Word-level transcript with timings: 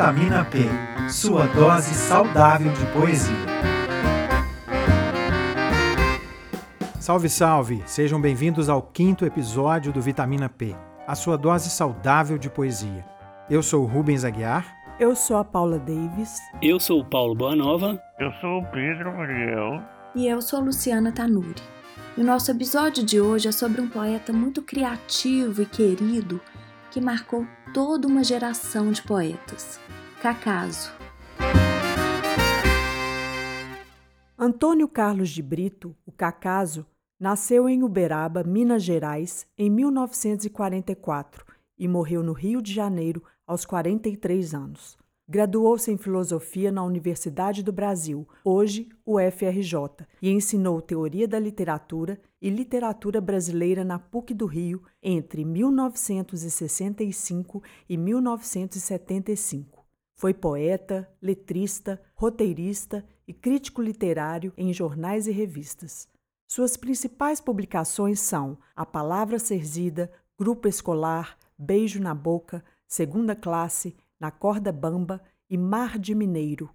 Vitamina 0.00 0.46
P, 0.46 0.60
sua 1.10 1.46
dose 1.48 1.92
saudável 1.92 2.72
de 2.72 2.86
poesia. 2.86 3.36
Salve, 6.98 7.28
salve! 7.28 7.82
Sejam 7.84 8.18
bem-vindos 8.18 8.70
ao 8.70 8.80
quinto 8.80 9.26
episódio 9.26 9.92
do 9.92 10.00
Vitamina 10.00 10.48
P, 10.48 10.74
a 11.06 11.14
sua 11.14 11.36
dose 11.36 11.68
saudável 11.68 12.38
de 12.38 12.48
poesia. 12.48 13.04
Eu 13.50 13.62
sou 13.62 13.84
o 13.84 13.86
Rubens 13.86 14.24
Aguiar. 14.24 14.74
Eu 14.98 15.14
sou 15.14 15.36
a 15.36 15.44
Paula 15.44 15.78
Davis. 15.78 16.38
Eu 16.62 16.80
sou 16.80 17.00
o 17.00 17.04
Paulo 17.04 17.34
Boanova. 17.34 18.02
Eu 18.18 18.32
sou 18.40 18.60
o 18.60 18.66
Pedro 18.70 19.12
Muriel. 19.12 19.82
E 20.14 20.26
eu 20.26 20.40
sou 20.40 20.60
a 20.60 20.62
Luciana 20.62 21.12
Tanuri. 21.12 21.60
E 22.16 22.22
o 22.22 22.24
nosso 22.24 22.50
episódio 22.50 23.04
de 23.04 23.20
hoje 23.20 23.48
é 23.48 23.52
sobre 23.52 23.82
um 23.82 23.88
poeta 23.90 24.32
muito 24.32 24.62
criativo 24.62 25.60
e 25.60 25.66
querido 25.66 26.40
que 26.90 27.00
marcou 27.02 27.46
toda 27.72 28.06
uma 28.06 28.24
geração 28.24 28.90
de 28.90 29.02
poetas, 29.02 29.78
Cacaso. 30.20 30.92
Antônio 34.38 34.86
Carlos 34.86 35.30
de 35.30 35.42
Brito, 35.42 35.96
o 36.04 36.12
Cacaso, 36.12 36.84
nasceu 37.18 37.66
em 37.66 37.82
Uberaba, 37.82 38.44
Minas 38.44 38.82
Gerais, 38.82 39.46
em 39.56 39.70
1944 39.70 41.46
e 41.78 41.88
morreu 41.88 42.22
no 42.22 42.34
Rio 42.34 42.60
de 42.60 42.70
Janeiro 42.70 43.22
aos 43.46 43.64
43 43.64 44.52
anos. 44.52 44.98
Graduou-se 45.26 45.90
em 45.90 45.96
filosofia 45.96 46.70
na 46.70 46.84
Universidade 46.84 47.62
do 47.62 47.72
Brasil, 47.72 48.28
hoje 48.44 48.90
UFRJ, 49.06 50.06
e 50.20 50.28
ensinou 50.28 50.82
teoria 50.82 51.26
da 51.26 51.38
literatura 51.38 52.20
e 52.42 52.50
literatura 52.50 53.22
brasileira 53.22 53.86
na 53.86 53.98
PUC 53.98 54.34
do 54.34 54.44
Rio 54.44 54.82
entre 55.02 55.46
1965 55.46 57.62
e 57.88 57.96
1975. 57.96 59.79
Foi 60.20 60.34
poeta, 60.34 61.10
letrista, 61.22 61.98
roteirista 62.14 63.02
e 63.26 63.32
crítico 63.32 63.80
literário 63.80 64.52
em 64.54 64.70
jornais 64.70 65.26
e 65.26 65.30
revistas. 65.30 66.06
Suas 66.46 66.76
principais 66.76 67.40
publicações 67.40 68.20
são 68.20 68.58
A 68.76 68.84
Palavra 68.84 69.38
Serzida, 69.38 70.12
Grupo 70.38 70.68
Escolar, 70.68 71.38
Beijo 71.58 72.02
na 72.02 72.14
Boca, 72.14 72.62
Segunda 72.86 73.34
Classe, 73.34 73.96
na 74.20 74.30
Corda 74.30 74.70
Bamba 74.70 75.22
e 75.48 75.56
Mar 75.56 75.98
de 75.98 76.14
Mineiro. 76.14 76.68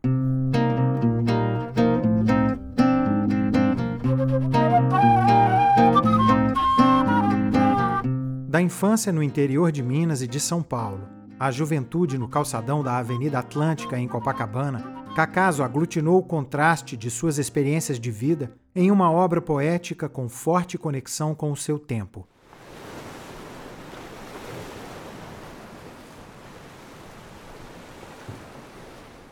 Da 8.50 8.60
infância 8.60 9.14
no 9.14 9.22
interior 9.22 9.72
de 9.72 9.84
Minas 9.84 10.24
e 10.24 10.28
de 10.28 10.40
São 10.40 10.64
Paulo, 10.64 11.14
à 11.40 11.52
juventude 11.52 12.18
no 12.18 12.28
calçadão 12.28 12.84
da 12.84 12.98
Avenida 12.98 13.40
Atlântica 13.40 13.98
em 13.98 14.08
Copacabana, 14.08 14.96
Cacaso 15.16 15.64
aglutinou 15.64 16.18
o 16.18 16.24
contraste 16.24 16.98
de 16.98 17.10
suas 17.10 17.38
experiências 17.38 17.98
de 17.98 18.12
vida 18.12 18.52
em 18.76 18.92
uma 18.92 19.10
obra 19.10 19.40
poética 19.42 20.10
com 20.10 20.28
forte 20.28 20.78
conexão 20.78 21.34
com 21.34 21.54
o 21.54 21.56
seu 21.56 21.80
tempo. 21.80 22.28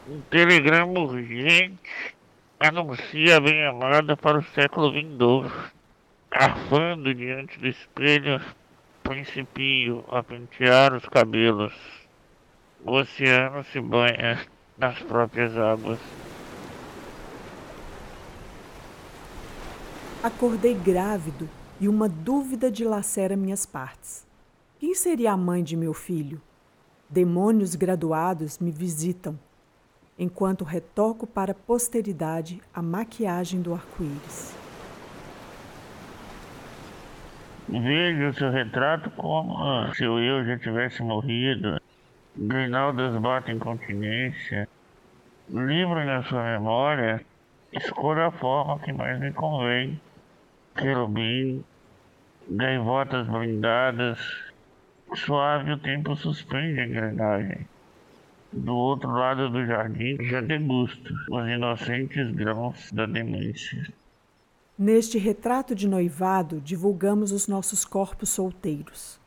Um 0.07 0.21
telegrama 0.29 1.01
urgente 1.01 2.15
anuncia 2.57 3.35
a 3.35 3.41
bem-amada 3.41 4.15
para 4.15 4.39
o 4.39 4.45
século 4.55 4.93
vindouro. 4.93 5.51
Arfando 6.31 7.13
diante 7.13 7.59
do 7.59 7.67
espelho, 7.67 8.39
principio 9.03 10.03
a 10.09 10.23
pentear 10.23 10.93
os 10.93 11.05
cabelos. 11.05 11.73
O 12.85 12.93
oceano 12.93 13.63
se 13.65 13.79
banha 13.79 14.45
nas 14.77 14.99
próprias 14.99 15.55
águas. 15.57 15.99
Acordei 20.23 20.73
grávido 20.73 21.49
e 21.79 21.87
uma 21.87 22.07
dúvida 22.07 22.71
dilacera 22.71 23.35
minhas 23.35 23.65
partes. 23.65 24.25
Quem 24.79 24.95
seria 24.95 25.33
a 25.33 25.37
mãe 25.37 25.63
de 25.63 25.75
meu 25.75 25.93
filho? 25.93 26.41
Demônios 27.09 27.75
graduados 27.75 28.57
me 28.57 28.71
visitam 28.71 29.37
enquanto 30.17 30.63
retoco 30.63 31.27
para 31.27 31.51
a 31.51 31.55
posteridade 31.55 32.61
a 32.73 32.81
maquiagem 32.81 33.61
do 33.61 33.73
arco-íris. 33.73 34.62
Vejo 37.67 38.29
o 38.29 38.33
seu 38.33 38.51
retrato 38.51 39.09
como 39.11 39.93
se 39.93 40.05
o 40.05 40.19
eu 40.19 40.45
já 40.45 40.57
tivesse 40.57 41.01
morrido. 41.01 41.79
Grinaldas 42.35 43.15
batem 43.21 43.57
continência. 43.57 44.67
Livre 45.49 46.05
na 46.05 46.23
sua 46.23 46.43
memória, 46.43 47.23
escolha 47.71 48.27
a 48.27 48.31
forma 48.31 48.79
que 48.79 48.91
mais 48.91 49.19
me 49.19 49.31
convém. 49.31 49.99
Querubim, 50.75 51.63
gaivotas 52.49 53.27
blindadas, 53.27 54.19
suave 55.15 55.71
o 55.71 55.77
tempo 55.77 56.15
suspende 56.15 56.79
a 56.79 56.85
engrenagem 56.85 57.67
do 58.53 58.75
outro 58.75 59.11
lado 59.11 59.49
do 59.49 59.65
jardim 59.65 60.17
já 60.21 60.39
degusto 60.39 61.13
os 61.29 61.47
inocentes 61.47 62.29
grãos 62.31 62.91
da 62.91 63.05
demência. 63.05 63.91
Neste 64.77 65.19
retrato 65.19 65.75
de 65.75 65.87
noivado, 65.87 66.59
divulgamos 66.59 67.31
os 67.31 67.47
nossos 67.47 67.85
corpos 67.85 68.29
solteiros. 68.29 69.19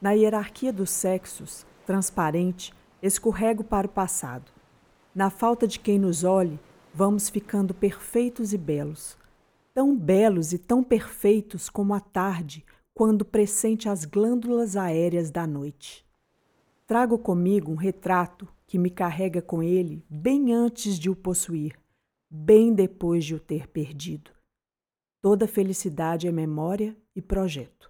Na 0.00 0.12
hierarquia 0.12 0.72
dos 0.72 0.90
sexos, 0.90 1.66
transparente, 1.84 2.72
escorrego 3.02 3.64
para 3.64 3.88
o 3.88 3.90
passado. 3.90 4.52
Na 5.12 5.28
falta 5.28 5.66
de 5.66 5.80
quem 5.80 5.98
nos 5.98 6.22
olhe, 6.22 6.56
vamos 6.94 7.28
ficando 7.28 7.74
perfeitos 7.74 8.52
e 8.52 8.58
belos. 8.58 9.18
Tão 9.74 9.96
belos 9.96 10.52
e 10.52 10.58
tão 10.58 10.84
perfeitos 10.84 11.68
como 11.68 11.94
a 11.94 12.00
tarde, 12.00 12.64
quando 12.94 13.24
pressente 13.24 13.88
as 13.88 14.04
glândulas 14.04 14.76
aéreas 14.76 15.32
da 15.32 15.48
noite. 15.48 16.06
Trago 16.86 17.18
comigo 17.18 17.72
um 17.72 17.76
retrato 17.76 18.46
que 18.68 18.78
me 18.78 18.88
carrega 18.88 19.42
com 19.42 19.64
ele 19.64 20.04
bem 20.08 20.52
antes 20.52 20.96
de 20.96 21.10
o 21.10 21.16
possuir, 21.16 21.76
bem 22.30 22.72
depois 22.72 23.24
de 23.24 23.34
o 23.34 23.40
ter 23.40 23.66
perdido. 23.66 24.30
Toda 25.22 25.46
felicidade 25.46 26.26
é 26.26 26.32
memória 26.32 26.96
e 27.14 27.22
projeto. 27.22 27.88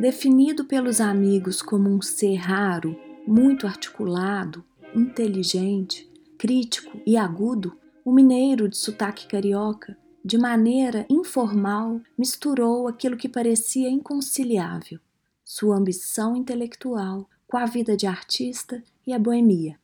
Definido 0.00 0.64
pelos 0.64 1.02
amigos 1.02 1.60
como 1.60 1.90
um 1.90 2.00
ser 2.00 2.36
raro, 2.36 2.98
muito 3.26 3.66
articulado, 3.66 4.64
inteligente, 4.94 6.10
crítico 6.38 6.98
e 7.06 7.18
agudo, 7.18 7.76
o 8.02 8.10
mineiro 8.10 8.70
de 8.70 8.78
sotaque 8.78 9.28
carioca 9.28 9.98
de 10.24 10.38
maneira 10.38 11.06
informal, 11.08 12.00
misturou 12.16 12.88
aquilo 12.88 13.16
que 13.16 13.28
parecia 13.28 13.90
inconciliável, 13.90 14.98
sua 15.44 15.76
ambição 15.76 16.36
intelectual 16.36 17.28
com 17.46 17.56
a 17.56 17.66
vida 17.66 17.96
de 17.96 18.06
artista 18.06 18.82
e 19.06 19.12
a 19.12 19.18
boemia. 19.18 19.79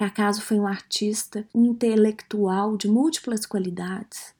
Cacaso 0.00 0.40
foi 0.40 0.58
um 0.58 0.66
artista, 0.66 1.46
um 1.54 1.66
intelectual 1.66 2.74
de 2.74 2.88
múltiplas 2.88 3.44
qualidades, 3.44 4.34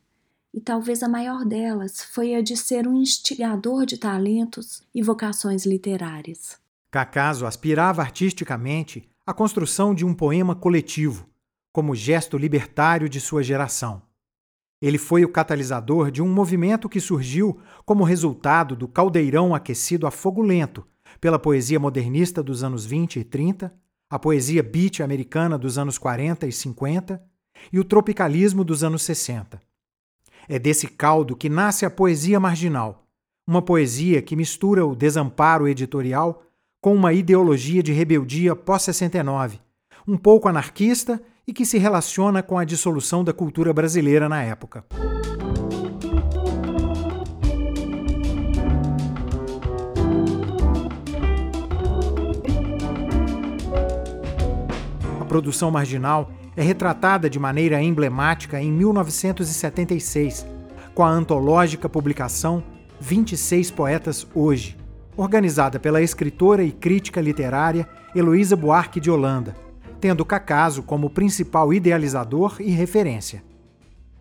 e 0.54 0.58
talvez 0.58 1.02
a 1.02 1.08
maior 1.08 1.44
delas 1.44 2.02
foi 2.02 2.34
a 2.34 2.40
de 2.40 2.56
ser 2.56 2.88
um 2.88 2.96
instigador 2.96 3.84
de 3.84 3.98
talentos 3.98 4.82
e 4.94 5.02
vocações 5.02 5.66
literárias. 5.66 6.58
Cacaso 6.90 7.44
aspirava 7.44 8.00
artisticamente 8.00 9.06
à 9.26 9.34
construção 9.34 9.94
de 9.94 10.02
um 10.02 10.14
poema 10.14 10.56
coletivo, 10.56 11.28
como 11.70 11.94
gesto 11.94 12.38
libertário 12.38 13.06
de 13.06 13.20
sua 13.20 13.42
geração. 13.42 14.00
Ele 14.80 14.96
foi 14.96 15.26
o 15.26 15.30
catalisador 15.30 16.10
de 16.10 16.22
um 16.22 16.32
movimento 16.32 16.88
que 16.88 17.00
surgiu 17.00 17.60
como 17.84 18.02
resultado 18.02 18.74
do 18.74 18.88
caldeirão 18.88 19.54
aquecido 19.54 20.06
a 20.06 20.10
fogo 20.10 20.40
lento 20.40 20.86
pela 21.20 21.38
poesia 21.38 21.78
modernista 21.78 22.42
dos 22.42 22.64
anos 22.64 22.86
20 22.86 23.20
e 23.20 23.24
30, 23.24 23.78
a 24.10 24.18
poesia 24.18 24.60
beat 24.60 25.00
americana 25.00 25.56
dos 25.56 25.78
anos 25.78 25.96
40 25.96 26.46
e 26.48 26.52
50 26.52 27.22
e 27.72 27.78
o 27.78 27.84
tropicalismo 27.84 28.64
dos 28.64 28.82
anos 28.82 29.02
60. 29.02 29.62
É 30.48 30.58
desse 30.58 30.88
caldo 30.88 31.36
que 31.36 31.48
nasce 31.48 31.86
a 31.86 31.90
poesia 31.90 32.40
marginal, 32.40 33.06
uma 33.46 33.62
poesia 33.62 34.20
que 34.20 34.34
mistura 34.34 34.84
o 34.84 34.96
desamparo 34.96 35.68
editorial 35.68 36.42
com 36.80 36.94
uma 36.94 37.12
ideologia 37.12 37.82
de 37.82 37.92
rebeldia 37.92 38.56
pós-69, 38.56 39.60
um 40.08 40.16
pouco 40.16 40.48
anarquista 40.48 41.22
e 41.46 41.52
que 41.52 41.64
se 41.64 41.78
relaciona 41.78 42.42
com 42.42 42.58
a 42.58 42.64
dissolução 42.64 43.22
da 43.22 43.32
cultura 43.32 43.72
brasileira 43.72 44.28
na 44.28 44.42
época. 44.42 44.84
Produção 55.30 55.70
marginal 55.70 56.32
é 56.56 56.62
retratada 56.62 57.30
de 57.30 57.38
maneira 57.38 57.80
emblemática 57.80 58.60
em 58.60 58.72
1976, 58.72 60.44
com 60.92 61.04
a 61.04 61.08
antológica 61.08 61.88
publicação 61.88 62.64
26 63.00 63.70
Poetas 63.70 64.26
Hoje, 64.34 64.76
organizada 65.16 65.78
pela 65.78 66.02
escritora 66.02 66.64
e 66.64 66.72
crítica 66.72 67.20
literária 67.20 67.88
Heloísa 68.12 68.56
Buarque 68.56 68.98
de 68.98 69.08
Holanda, 69.08 69.54
tendo 70.00 70.24
Cacaso 70.24 70.82
como 70.82 71.08
principal 71.08 71.72
idealizador 71.72 72.56
e 72.58 72.72
referência. 72.72 73.44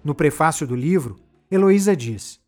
No 0.04 0.14
prefácio 0.14 0.68
do 0.68 0.76
livro, 0.76 1.20
Heloísa 1.50 1.96
diz: 1.96 2.40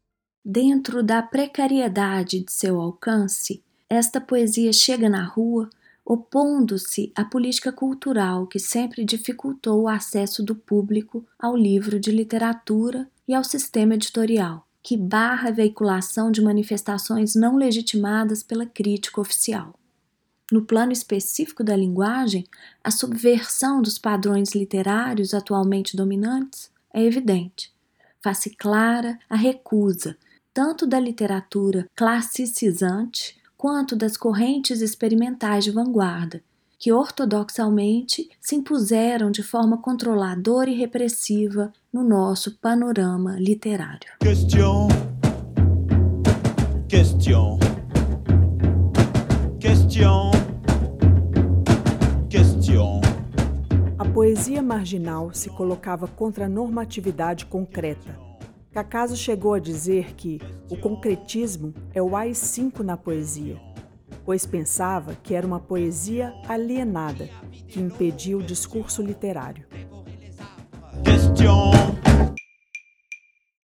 Dentro 0.45 1.01
da 1.01 1.23
precariedade 1.23 2.45
de 2.45 2.51
seu 2.51 2.79
alcance, 2.79 3.63
esta 3.89 4.21
poesia 4.21 4.71
chega 4.71 5.09
na 5.09 5.25
rua 5.25 5.67
opondo-se 6.11 7.09
à 7.15 7.23
política 7.23 7.71
cultural 7.71 8.45
que 8.45 8.59
sempre 8.59 9.05
dificultou 9.05 9.83
o 9.83 9.87
acesso 9.87 10.43
do 10.43 10.53
público 10.53 11.25
ao 11.39 11.55
livro 11.55 12.01
de 12.01 12.11
literatura 12.11 13.09
e 13.25 13.33
ao 13.33 13.45
sistema 13.45 13.93
editorial, 13.93 14.67
que 14.83 14.97
barra 14.97 15.47
a 15.47 15.53
veiculação 15.53 16.29
de 16.29 16.41
manifestações 16.41 17.33
não 17.33 17.55
legitimadas 17.55 18.43
pela 18.43 18.65
crítica 18.65 19.21
oficial. 19.21 19.73
No 20.51 20.63
plano 20.63 20.91
específico 20.91 21.63
da 21.63 21.77
linguagem, 21.77 22.45
a 22.83 22.91
subversão 22.91 23.81
dos 23.81 23.97
padrões 23.97 24.53
literários 24.53 25.33
atualmente 25.33 25.95
dominantes 25.95 26.69
é 26.93 27.01
evidente. 27.01 27.73
Faz-se 28.21 28.49
clara 28.49 29.17
a 29.29 29.37
recusa 29.37 30.17
tanto 30.53 30.85
da 30.85 30.99
literatura 30.99 31.87
classicizante 31.95 33.40
quanto 33.61 33.95
das 33.95 34.17
correntes 34.17 34.81
experimentais 34.81 35.63
de 35.63 35.69
vanguarda, 35.69 36.41
que 36.79 36.91
ortodoxalmente 36.91 38.27
se 38.41 38.55
impuseram 38.55 39.29
de 39.29 39.43
forma 39.43 39.77
controladora 39.77 40.67
e 40.71 40.73
repressiva 40.73 41.71
no 41.93 42.03
nosso 42.03 42.57
panorama 42.57 43.35
literário. 43.37 44.09
Question. 44.19 44.87
Question. 46.89 47.59
Question. 49.59 50.31
Question. 52.31 53.01
A 53.99 54.05
poesia 54.05 54.63
marginal 54.63 55.29
se 55.35 55.51
colocava 55.51 56.07
contra 56.07 56.45
a 56.45 56.49
normatividade 56.49 57.45
concreta 57.45 58.30
Cacaso 58.71 59.17
chegou 59.17 59.53
a 59.53 59.59
dizer 59.59 60.15
que 60.15 60.39
o 60.69 60.77
concretismo 60.77 61.73
é 61.93 62.01
o 62.01 62.15
AI-5 62.15 62.79
na 62.79 62.95
poesia, 62.95 63.59
pois 64.23 64.45
pensava 64.45 65.13
que 65.13 65.35
era 65.35 65.45
uma 65.45 65.59
poesia 65.59 66.33
alienada 66.47 67.27
que 67.67 67.81
impedia 67.81 68.37
o 68.37 68.43
discurso 68.43 69.01
literário. 69.01 69.65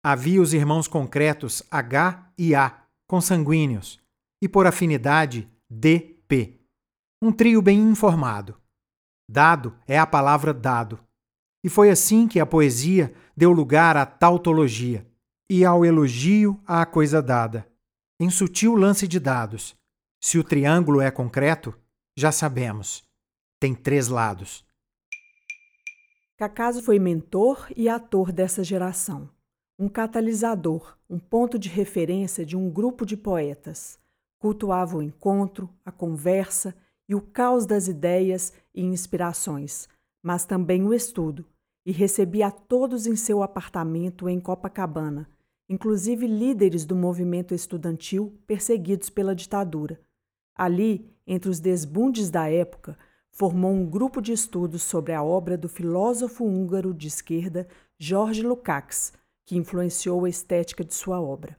Havia 0.02 0.40
os 0.40 0.54
irmãos 0.54 0.88
concretos 0.88 1.62
H 1.70 2.32
e 2.38 2.54
A, 2.54 2.82
consanguíneos, 3.06 4.00
e 4.40 4.48
por 4.48 4.66
afinidade 4.66 5.46
DP. 5.68 6.60
Um 7.20 7.30
trio 7.30 7.60
bem 7.60 7.78
informado. 7.80 8.56
Dado 9.28 9.76
é 9.86 9.98
a 9.98 10.06
palavra 10.06 10.54
dado. 10.54 11.05
E 11.66 11.68
foi 11.68 11.90
assim 11.90 12.28
que 12.28 12.38
a 12.38 12.46
poesia 12.46 13.12
deu 13.36 13.50
lugar 13.50 13.96
à 13.96 14.06
tautologia 14.06 15.04
e 15.50 15.64
ao 15.64 15.84
elogio 15.84 16.60
à 16.64 16.86
coisa 16.86 17.20
dada. 17.20 17.66
Em 18.20 18.30
sutil 18.30 18.76
lance 18.76 19.08
de 19.08 19.18
dados, 19.18 19.76
se 20.20 20.38
o 20.38 20.44
triângulo 20.44 21.00
é 21.00 21.10
concreto, 21.10 21.76
já 22.16 22.30
sabemos, 22.30 23.02
tem 23.58 23.74
três 23.74 24.06
lados. 24.06 24.64
Cacaso 26.36 26.80
foi 26.84 27.00
mentor 27.00 27.66
e 27.76 27.88
ator 27.88 28.30
dessa 28.30 28.62
geração, 28.62 29.28
um 29.76 29.88
catalisador, 29.88 30.96
um 31.10 31.18
ponto 31.18 31.58
de 31.58 31.68
referência 31.68 32.46
de 32.46 32.56
um 32.56 32.70
grupo 32.70 33.04
de 33.04 33.16
poetas. 33.16 33.98
Cultuava 34.38 34.98
o 34.98 35.02
encontro, 35.02 35.68
a 35.84 35.90
conversa 35.90 36.76
e 37.08 37.14
o 37.16 37.20
caos 37.20 37.66
das 37.66 37.88
ideias 37.88 38.52
e 38.72 38.84
inspirações, 38.84 39.88
mas 40.22 40.44
também 40.44 40.84
o 40.84 40.94
estudo, 40.94 41.44
e 41.86 41.92
recebia 41.92 42.48
a 42.48 42.50
todos 42.50 43.06
em 43.06 43.14
seu 43.14 43.44
apartamento 43.44 44.28
em 44.28 44.40
Copacabana, 44.40 45.30
inclusive 45.68 46.26
líderes 46.26 46.84
do 46.84 46.96
movimento 46.96 47.54
estudantil 47.54 48.36
perseguidos 48.44 49.08
pela 49.08 49.36
ditadura. 49.36 50.00
Ali, 50.52 51.08
entre 51.24 51.48
os 51.48 51.60
desbundes 51.60 52.28
da 52.28 52.50
época, 52.50 52.98
formou 53.30 53.70
um 53.70 53.86
grupo 53.86 54.20
de 54.20 54.32
estudos 54.32 54.82
sobre 54.82 55.12
a 55.12 55.22
obra 55.22 55.56
do 55.56 55.68
filósofo 55.68 56.44
húngaro 56.44 56.92
de 56.92 57.06
esquerda 57.06 57.68
Jorge 57.96 58.42
Lukács, 58.42 59.12
que 59.44 59.56
influenciou 59.56 60.24
a 60.24 60.28
estética 60.28 60.82
de 60.82 60.92
sua 60.92 61.20
obra. 61.20 61.56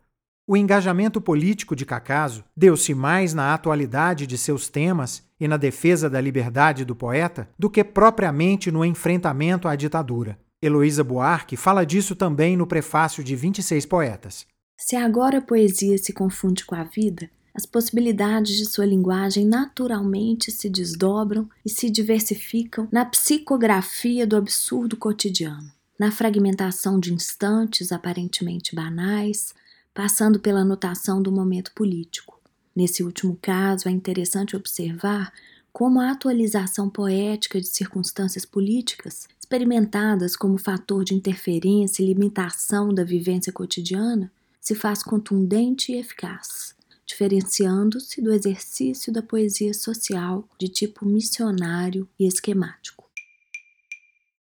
O 0.49 0.55
engajamento 0.55 1.19
político 1.19 1.75
de 1.75 1.85
Cacaso 1.85 2.41
deu-se 2.55 2.95
mais 2.95 3.33
na 3.33 3.53
atualidade 3.53 4.25
de 4.25 4.37
seus 4.37 4.69
temas 4.69 5.21
e 5.37 5.45
na 5.45 5.57
defesa 5.57 6.09
da 6.09 6.21
liberdade 6.21 6.85
do 6.85 6.95
poeta 6.95 7.49
do 7.59 7.69
que 7.69 7.83
propriamente 7.83 8.71
no 8.71 8.85
enfrentamento 8.85 9.67
à 9.67 9.75
ditadura. 9.75 10.39
Heloísa 10.61 11.03
Buarque 11.03 11.57
fala 11.57 11.85
disso 11.85 12.15
também 12.15 12.55
no 12.55 12.65
prefácio 12.65 13.21
de 13.25 13.35
26 13.35 13.85
Poetas. 13.87 14.47
Se 14.77 14.95
agora 14.95 15.39
a 15.39 15.41
poesia 15.41 15.97
se 15.97 16.13
confunde 16.13 16.63
com 16.63 16.75
a 16.75 16.85
vida, 16.85 17.29
as 17.53 17.65
possibilidades 17.65 18.55
de 18.55 18.65
sua 18.65 18.85
linguagem 18.85 19.45
naturalmente 19.45 20.49
se 20.49 20.69
desdobram 20.69 21.49
e 21.65 21.69
se 21.69 21.89
diversificam 21.89 22.87
na 22.89 23.03
psicografia 23.03 24.25
do 24.25 24.37
absurdo 24.37 24.95
cotidiano, 24.95 25.69
na 25.99 26.09
fragmentação 26.09 27.01
de 27.01 27.13
instantes 27.13 27.91
aparentemente 27.91 28.73
banais, 28.73 29.53
passando 29.97 30.39
pela 30.39 30.59
anotação 30.59 31.19
do 31.23 31.31
momento 31.31 31.71
político. 31.73 32.39
Nesse 32.75 33.01
último 33.01 33.35
caso, 33.41 33.89
é 33.89 33.91
interessante 33.91 34.55
observar 34.55 35.33
como 35.73 35.99
a 35.99 36.11
atualização 36.11 36.87
poética 36.87 37.59
de 37.59 37.67
circunstâncias 37.67 38.45
políticas, 38.45 39.27
experimentadas 39.39 40.35
como 40.35 40.59
fator 40.59 41.03
de 41.03 41.15
interferência 41.15 42.03
e 42.03 42.05
limitação 42.05 42.93
da 42.93 43.03
vivência 43.03 43.51
cotidiana, 43.51 44.31
se 44.61 44.75
faz 44.75 45.01
contundente 45.01 45.91
e 45.91 45.97
eficaz, 45.97 46.75
diferenciando-se 47.03 48.21
do 48.21 48.31
exercício 48.31 49.11
da 49.11 49.23
poesia 49.23 49.73
social 49.73 50.47
de 50.59 50.67
tipo 50.67 51.07
missionário 51.07 52.07
e 52.19 52.27
esquemático. 52.27 53.09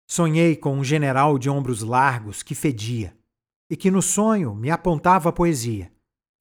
Sonhei 0.05 0.57
com 0.57 0.77
um 0.77 0.83
general 0.83 1.39
de 1.39 1.50
ombros 1.50 1.83
largos 1.83 2.43
que 2.43 2.53
fedia 2.53 3.16
e 3.69 3.75
que 3.75 3.91
no 3.91 4.01
sonho 4.01 4.55
me 4.55 4.69
apontava 4.69 5.29
a 5.29 5.33
poesia, 5.33 5.91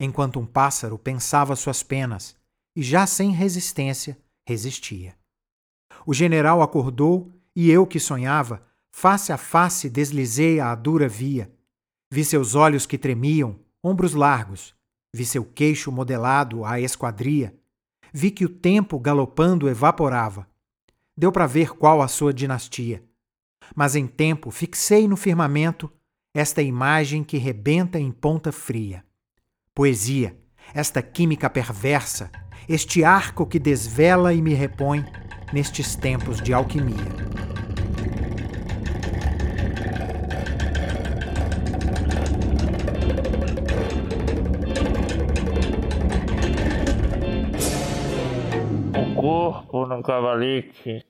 enquanto 0.00 0.38
um 0.38 0.46
pássaro 0.46 0.98
pensava 0.98 1.56
suas 1.56 1.82
penas 1.82 2.36
e 2.74 2.82
já 2.82 3.06
sem 3.06 3.32
resistência 3.32 4.18
resistia. 4.46 5.16
O 6.06 6.14
general 6.14 6.62
acordou 6.62 7.32
e 7.54 7.70
eu 7.70 7.86
que 7.86 7.98
sonhava, 7.98 8.62
face 8.92 9.32
a 9.32 9.36
face 9.36 9.88
deslizei 9.88 10.60
a 10.60 10.74
dura 10.74 11.08
via. 11.08 11.50
Vi 12.12 12.24
seus 12.24 12.54
olhos 12.54 12.86
que 12.86 12.98
tremiam, 12.98 13.58
ombros 13.82 14.14
largos, 14.14 14.74
vi 15.14 15.24
seu 15.24 15.44
queixo 15.44 15.90
modelado 15.90 16.64
à 16.64 16.80
esquadria, 16.80 17.58
vi 18.12 18.30
que 18.30 18.44
o 18.44 18.48
tempo 18.48 18.98
galopando 19.00 19.68
evaporava. 19.68 20.48
Deu 21.16 21.32
para 21.32 21.46
ver 21.46 21.74
qual 21.74 22.02
a 22.02 22.08
sua 22.08 22.32
dinastia. 22.32 23.02
Mas 23.74 23.96
em 23.96 24.06
tempo 24.06 24.50
fixei 24.50 25.08
no 25.08 25.16
firmamento 25.16 25.90
esta 26.36 26.60
imagem 26.60 27.24
que 27.24 27.38
rebenta 27.38 27.98
em 27.98 28.12
ponta 28.12 28.52
fria. 28.52 29.02
Poesia, 29.74 30.36
esta 30.74 31.00
química 31.00 31.48
perversa, 31.48 32.30
este 32.68 33.02
arco 33.02 33.46
que 33.46 33.58
desvela 33.58 34.34
e 34.34 34.42
me 34.42 34.52
repõe 34.52 35.02
nestes 35.50 35.96
tempos 35.96 36.42
de 36.42 36.52
alquimia. 36.52 36.94
O 48.94 49.14
corpo 49.14 49.86
no 49.86 50.02
cavalete 50.02 51.02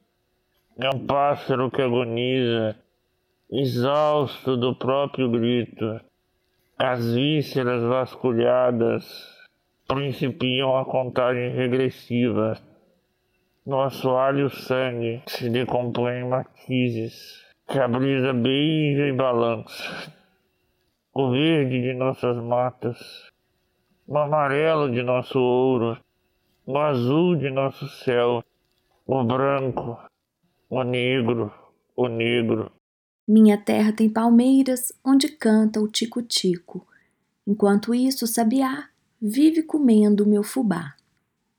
é 0.79 0.89
um 0.95 1.05
pássaro 1.05 1.69
que 1.69 1.83
agoniza 1.83 2.86
exausto 3.51 4.57
do 4.57 4.75
próprio 4.75 5.31
grito. 5.31 6.01
As 6.77 7.15
vísceras 7.15 7.83
vasculhadas 7.83 9.05
principiam 9.87 10.77
a 10.77 10.85
contagem 10.85 11.55
regressiva. 11.55 12.59
No 13.65 13.81
assoalho 13.81 14.47
o 14.47 14.51
sangue 14.51 15.23
se 15.27 15.49
decompõe 15.49 16.21
em 16.21 16.29
matizes 16.29 17.45
que 17.69 17.79
a 17.79 17.87
brisa 17.87 18.33
beija 18.33 19.07
e 19.07 19.13
balança. 19.13 20.13
O 21.15 21.31
verde 21.31 21.81
de 21.81 21.95
nossas 21.95 22.37
matas, 22.37 22.99
o 24.07 24.19
amarelo 24.19 24.91
de 24.91 25.03
nosso 25.03 25.39
ouro, 25.39 25.99
o 26.67 26.77
azul 26.77 27.37
de 27.37 27.49
nosso 27.49 27.89
céu, 27.89 28.45
o 29.07 29.25
branco, 29.25 29.99
o 30.69 30.83
negro, 30.83 31.53
o 31.97 32.09
negro, 32.09 32.71
minha 33.27 33.59
terra 33.59 33.93
tem 33.93 34.09
palmeiras 34.09 34.93
onde 35.05 35.29
canta 35.29 35.81
o 35.81 35.89
tico-tico, 35.89 36.87
Enquanto 37.47 37.95
isso, 37.95 38.25
o 38.25 38.29
sabiá 38.29 38.89
vive 39.23 39.63
comendo 39.63 40.25
o 40.25 40.27
meu 40.27 40.43
fubá. 40.43 40.95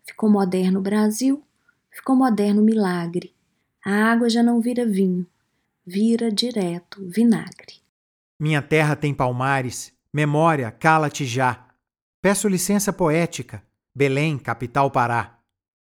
Ficou 0.05 0.29
moderno 0.29 0.79
o 0.79 0.83
Brasil, 0.83 1.41
ficou 1.89 2.15
moderno 2.15 2.61
o 2.61 2.65
milagre. 2.65 3.33
A 3.85 4.11
água 4.11 4.29
já 4.29 4.43
não 4.43 4.59
vira 4.59 4.85
vinho, 4.85 5.25
vira 5.85 6.29
direto 6.29 7.01
vinagre. 7.07 7.75
Minha 8.37 8.61
terra 8.61 8.95
tem 8.95 9.13
palmares, 9.13 9.93
memória, 10.13 10.69
cala-te 10.71 11.25
já. 11.25 11.67
Peço 12.21 12.49
licença 12.49 12.91
poética, 12.91 13.63
Belém, 13.95 14.37
capital 14.37 14.91
Pará. 14.91 15.39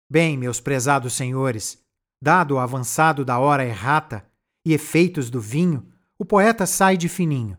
Bem, 0.10 0.38
meus 0.38 0.60
prezados 0.60 1.14
senhores, 1.14 1.84
dado 2.22 2.56
o 2.56 2.60
avançado 2.60 3.26
da 3.26 3.40
hora 3.40 3.66
errata 3.66 4.24
e 4.66 4.74
efeitos 4.74 5.30
do 5.30 5.40
vinho, 5.40 5.88
o 6.18 6.26
poeta 6.26 6.66
sai 6.66 6.98
de 6.98 7.08
fininho. 7.08 7.58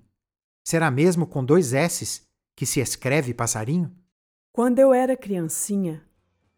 Será 0.65 0.91
mesmo 0.91 1.27
com 1.27 1.45
dois 1.45 1.73
S's 1.73 2.27
que 2.55 2.67
se 2.67 2.81
escreve 2.81 3.33
passarinho? 3.33 3.91
Quando 4.53 4.79
eu 4.79 4.93
era 4.93 5.17
criancinha, 5.17 6.05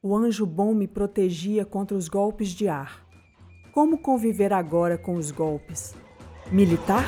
o 0.03 0.17
anjo 0.17 0.45
bom 0.45 0.75
me 0.75 0.89
protegia 0.89 1.65
contra 1.65 1.97
os 1.97 2.09
golpes 2.09 2.49
de 2.49 2.67
ar. 2.67 3.07
Como 3.73 3.99
conviver 3.99 4.53
agora 4.53 4.99
com 4.99 5.15
os 5.15 5.31
golpes? 5.31 5.95
Militar? 6.51 7.07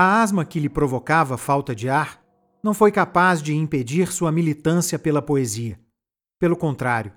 A 0.00 0.22
asma 0.22 0.44
que 0.44 0.60
lhe 0.60 0.68
provocava 0.68 1.36
falta 1.36 1.74
de 1.74 1.88
ar 1.88 2.22
não 2.62 2.72
foi 2.72 2.92
capaz 2.92 3.42
de 3.42 3.52
impedir 3.52 4.12
sua 4.12 4.30
militância 4.30 4.96
pela 4.96 5.20
poesia. 5.20 5.76
Pelo 6.38 6.56
contrário, 6.56 7.12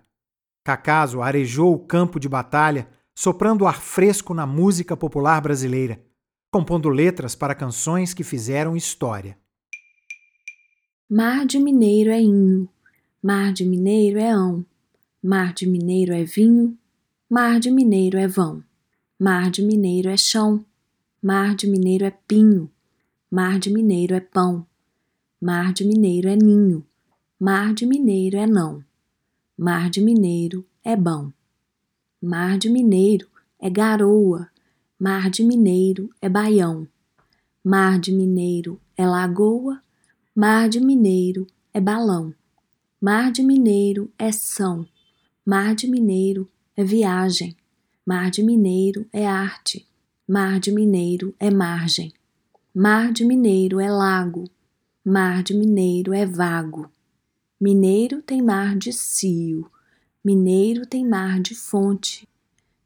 Cacaso 0.64 1.22
arejou 1.22 1.76
o 1.76 1.80
campo 1.80 2.20
de 2.20 2.28
batalha, 2.28 2.88
soprando 3.14 3.68
ar 3.68 3.80
fresco 3.80 4.34
na 4.34 4.48
música 4.48 4.98
popular 4.98 5.40
brasileira, 5.42 6.02
compondo 6.52 6.90
letras 6.90 7.36
para 7.36 7.54
canções 7.54 8.16
que 8.16 8.24
fizeram 8.24 8.76
história. 8.76 9.38
Mar 11.08 11.46
de 11.46 11.60
mineiro 11.60 12.10
é 12.10 12.20
inho, 12.20 12.68
mar 13.22 13.54
de 13.54 13.64
mineiro 13.64 14.18
é 14.18 14.32
ão, 14.32 14.66
mar 15.22 15.54
de 15.54 15.68
mineiro 15.68 16.14
é 16.14 16.24
vinho, 16.24 16.76
mar 17.30 17.60
de 17.60 17.70
mineiro 17.70 18.18
é 18.18 18.28
vão, 18.28 18.64
mar 19.20 19.52
de 19.52 19.62
mineiro 19.62 20.10
é 20.10 20.18
chão, 20.18 20.66
Mar 21.24 21.54
de 21.56 21.68
mineiro 21.68 22.04
é 22.04 22.10
pinho, 22.10 22.68
mar 23.30 23.60
de 23.60 23.70
mineiro 23.70 24.16
é 24.16 24.20
pão, 24.20 24.66
mar 25.40 25.72
de 25.72 25.86
mineiro 25.86 26.28
é 26.28 26.36
ninho, 26.36 26.84
mar 27.40 27.75
de 27.75 27.86
mineiro 27.86 28.38
é 28.38 28.48
não, 28.48 28.84
mar 29.56 29.92
de 29.92 30.01
mineiro 30.01 30.66
é 30.84 30.96
bão, 30.96 31.32
mar 32.20 32.58
de 32.58 32.72
mineiro 32.72 33.30
é 33.60 33.70
garoa, 33.70 34.50
mar 35.00 35.30
de 35.30 35.44
mineiro 35.44 36.10
é 36.20 36.28
baião, 36.28 36.88
mar 37.63 38.00
de 38.00 38.12
mineiro 38.12 38.82
é 38.98 39.06
lagoa, 39.06 39.80
mar 40.36 40.68
de 40.70 40.80
mineiro 40.80 41.46
é 41.72 41.80
balão, 41.80 42.34
mar 43.00 43.32
de 43.32 43.44
mineiro 43.44 44.12
é 44.18 44.32
são, 44.32 44.88
mar 45.46 45.75
de 45.75 45.88
mineiro 45.88 46.50
é 46.75 46.84
viagem, 46.84 47.56
mar 48.04 48.32
de 48.32 48.42
mineiro 48.42 49.06
é 49.13 49.28
arte. 49.28 49.91
Mar 50.28 50.60
de 50.60 50.72
Mineiro 50.72 51.36
é 51.40 51.50
margem. 51.50 52.13
Mar 52.74 53.12
de 53.12 53.25
Mineiro 53.25 53.80
é 53.80 53.92
lago. 53.92 54.50
Mar 55.04 55.44
de 55.44 55.54
Mineiro 55.54 56.13
é 56.13 56.25
vago. 56.25 56.90
Mineiro 57.60 58.22
tem 58.22 58.42
mar 58.42 58.75
de 58.75 58.94
cio. 58.94 59.70
Mineiro 60.24 60.86
tem 60.86 61.06
mar 61.06 61.40
de 61.40 61.56
fonte. 61.56 62.30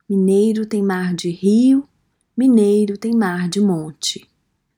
Mineiro 0.10 0.66
tem 0.66 0.82
mar 0.82 1.14
de 1.14 1.30
rio. 1.30 1.88
Mineiro 2.38 2.98
tem 2.98 3.14
mar 3.14 3.50
de 3.50 3.60
monte. 3.60 4.28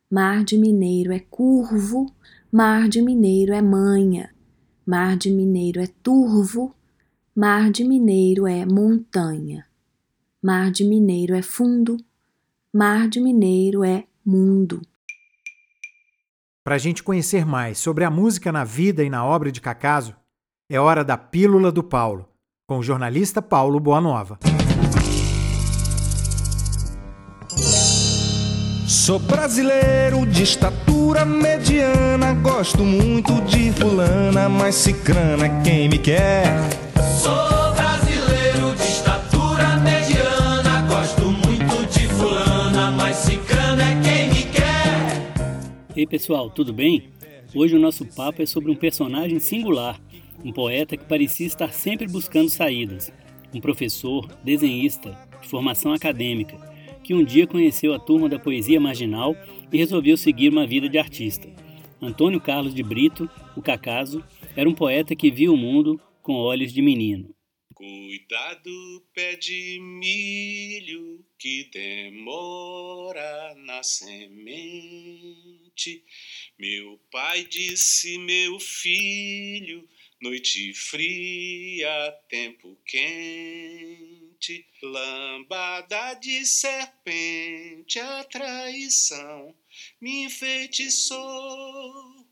Mar 0.09 0.43
de 0.43 0.57
Mineiro 0.57 1.13
é 1.13 1.19
curvo. 1.19 2.11
Mar 2.51 2.89
de 2.89 3.01
Mineiro 3.01 3.53
é 3.53 3.61
manha. 3.61 4.33
Mar 4.85 5.15
de 5.15 5.29
Mineiro 5.29 5.79
é 5.79 5.87
turvo. 6.01 6.73
Mar 7.35 7.71
de 7.71 7.83
Mineiro 7.83 8.47
é 8.47 8.65
montanha. 8.65 9.65
Mar 10.41 10.71
de 10.71 10.83
Mineiro 10.83 11.35
é 11.35 11.41
fundo. 11.43 11.97
Mar 12.77 13.07
de 13.07 13.19
Mineiro 13.19 13.83
é 13.83 14.03
mundo. 14.23 14.79
Para 16.63 16.75
a 16.75 16.77
gente 16.77 17.01
conhecer 17.01 17.43
mais 17.43 17.79
sobre 17.79 18.03
a 18.03 18.11
música 18.11 18.51
na 18.51 18.63
vida 18.63 19.03
e 19.03 19.09
na 19.09 19.25
obra 19.25 19.51
de 19.51 19.59
Cacaso, 19.59 20.15
é 20.69 20.79
hora 20.79 21.03
da 21.03 21.17
Pílula 21.17 21.71
do 21.71 21.81
Paulo, 21.81 22.29
com 22.67 22.77
o 22.77 22.83
jornalista 22.83 23.41
Paulo 23.41 23.79
Boanova. 23.79 24.37
Sou 28.87 29.17
brasileiro 29.17 30.23
de 30.27 30.43
estatura 30.43 31.25
mediana, 31.25 32.35
gosto 32.35 32.83
muito 32.83 33.41
de 33.45 33.71
fulana, 33.71 34.47
mas 34.47 34.75
cicrana 34.75 35.47
é 35.47 35.63
quem 35.63 35.89
me 35.89 35.97
quer. 35.97 36.45
Sou 37.23 37.56
Ei 45.97 46.05
pessoal, 46.05 46.47
tudo 46.51 46.71
bem? 46.71 47.09
Hoje 47.55 47.75
o 47.75 47.79
nosso 47.79 48.05
papo 48.05 48.43
é 48.43 48.45
sobre 48.45 48.69
um 48.69 48.75
personagem 48.75 49.39
singular, 49.39 49.99
um 50.45 50.53
poeta 50.53 50.95
que 50.95 51.03
parecia 51.03 51.47
estar 51.47 51.73
sempre 51.73 52.05
buscando 52.05 52.51
saídas, 52.51 53.11
um 53.51 53.59
professor, 53.59 54.27
desenhista, 54.43 55.17
de 55.41 55.47
formação 55.47 55.91
acadêmica, 55.91 56.55
que 57.03 57.15
um 57.15 57.23
dia 57.23 57.47
conheceu 57.47 57.95
a 57.95 57.99
turma 57.99 58.29
da 58.29 58.37
poesia 58.37 58.79
marginal 58.79 59.35
e 59.73 59.77
resolveu 59.79 60.15
seguir 60.15 60.49
uma 60.49 60.67
vida 60.67 60.87
de 60.87 60.99
artista. 60.99 61.49
Antônio 61.99 62.39
Carlos 62.39 62.75
de 62.75 62.83
Brito, 62.83 63.27
o 63.55 63.61
Cacaso, 63.63 64.23
era 64.55 64.69
um 64.69 64.75
poeta 64.75 65.15
que 65.15 65.31
via 65.31 65.51
o 65.51 65.57
mundo 65.57 65.99
com 66.21 66.33
olhos 66.35 66.71
de 66.71 66.79
menino. 66.83 67.33
Cuidado, 67.73 69.03
pé 69.15 69.35
de 69.35 69.79
milho 69.79 71.25
que 71.39 71.67
demora 71.73 73.55
na 73.65 73.81
semente. 73.81 75.66
Meu 76.57 76.97
pai 77.11 77.45
disse, 77.45 78.17
meu 78.17 78.59
filho, 78.59 79.87
noite 80.19 80.73
fria, 80.73 82.11
tempo 82.27 82.75
quente, 82.85 84.65
lambada 84.81 86.15
de 86.15 86.45
serpente, 86.45 87.99
a 87.99 88.23
traição 88.23 89.55
me 90.01 90.23
enfeitiçou. 90.23 92.25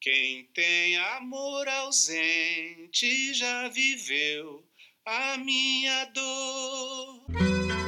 Quem 0.00 0.44
tem 0.46 0.96
amor 0.96 1.68
ausente 1.68 3.34
já 3.34 3.68
viveu 3.68 4.66
a 5.04 5.38
minha 5.38 6.06
dor. 6.06 7.79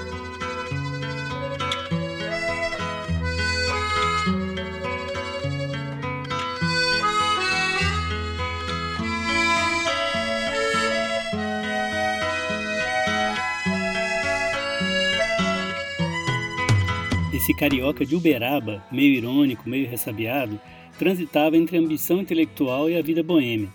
Esse 17.42 17.52
carioca 17.52 18.06
de 18.06 18.14
Uberaba, 18.14 18.86
meio 18.92 19.14
irônico, 19.16 19.68
meio 19.68 19.88
ressabiado, 19.88 20.60
transitava 20.96 21.56
entre 21.56 21.76
a 21.76 21.80
ambição 21.80 22.20
intelectual 22.20 22.88
e 22.88 22.96
a 22.96 23.02
vida 23.02 23.20
boêmia. 23.20 23.68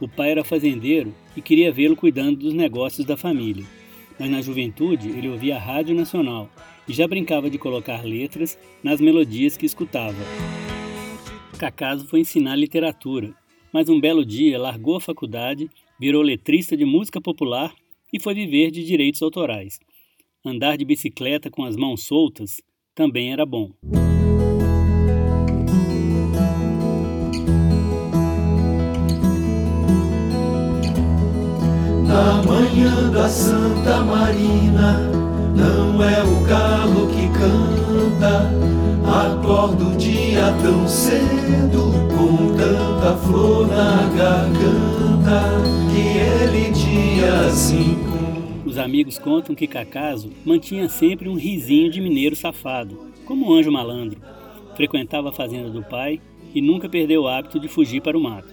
O 0.00 0.08
pai 0.08 0.32
era 0.32 0.42
fazendeiro 0.42 1.14
e 1.36 1.40
queria 1.40 1.70
vê-lo 1.70 1.94
cuidando 1.94 2.40
dos 2.40 2.52
negócios 2.52 3.06
da 3.06 3.16
família. 3.16 3.64
Mas 4.18 4.28
na 4.28 4.42
juventude 4.42 5.10
ele 5.10 5.28
ouvia 5.28 5.54
a 5.54 5.60
Rádio 5.60 5.94
Nacional 5.94 6.50
e 6.88 6.92
já 6.92 7.06
brincava 7.06 7.48
de 7.48 7.58
colocar 7.58 8.04
letras 8.04 8.58
nas 8.82 9.00
melodias 9.00 9.56
que 9.56 9.66
escutava. 9.66 10.18
Cacaso 11.60 12.08
foi 12.08 12.18
ensinar 12.18 12.56
literatura, 12.56 13.32
mas 13.72 13.88
um 13.88 14.00
belo 14.00 14.26
dia 14.26 14.58
largou 14.58 14.96
a 14.96 15.00
faculdade, 15.00 15.70
virou 15.96 16.22
letrista 16.22 16.76
de 16.76 16.84
música 16.84 17.20
popular 17.20 17.72
e 18.12 18.18
foi 18.18 18.34
viver 18.34 18.72
de 18.72 18.84
direitos 18.84 19.22
autorais. 19.22 19.78
Andar 20.44 20.76
de 20.76 20.84
bicicleta 20.84 21.48
com 21.48 21.62
as 21.62 21.76
mãos 21.76 22.02
soltas 22.02 22.60
também 22.96 23.30
era 23.30 23.44
bom. 23.44 23.68
Na 32.04 32.42
manhã 32.42 33.10
da 33.12 33.28
Santa 33.28 34.00
Marina, 34.00 34.98
não 35.54 36.02
é 36.02 36.22
o 36.24 36.40
galo 36.46 37.06
que 37.08 37.28
canta. 37.38 38.50
Acordo 39.06 39.90
o 39.92 39.96
dia 39.96 40.52
tão 40.62 40.88
cedo, 40.88 41.92
contando 42.16 42.86
tanta 43.06 43.16
flor 43.18 43.68
na 43.68 44.08
garganta 44.16 45.42
que 45.92 46.18
ele 46.18 46.72
tinha 46.72 47.50
cinco. 47.50 48.05
Os 48.76 48.80
amigos 48.80 49.18
contam 49.18 49.54
que 49.54 49.66
Cacaso 49.66 50.30
mantinha 50.44 50.86
sempre 50.86 51.30
um 51.30 51.34
risinho 51.34 51.90
de 51.90 51.98
mineiro 51.98 52.36
safado, 52.36 53.10
como 53.24 53.46
um 53.46 53.54
anjo 53.54 53.72
malandro. 53.72 54.20
Frequentava 54.76 55.30
a 55.30 55.32
fazenda 55.32 55.70
do 55.70 55.82
pai 55.82 56.20
e 56.54 56.60
nunca 56.60 56.86
perdeu 56.86 57.22
o 57.22 57.26
hábito 57.26 57.58
de 57.58 57.68
fugir 57.68 58.02
para 58.02 58.18
o 58.18 58.20
mato. 58.20 58.52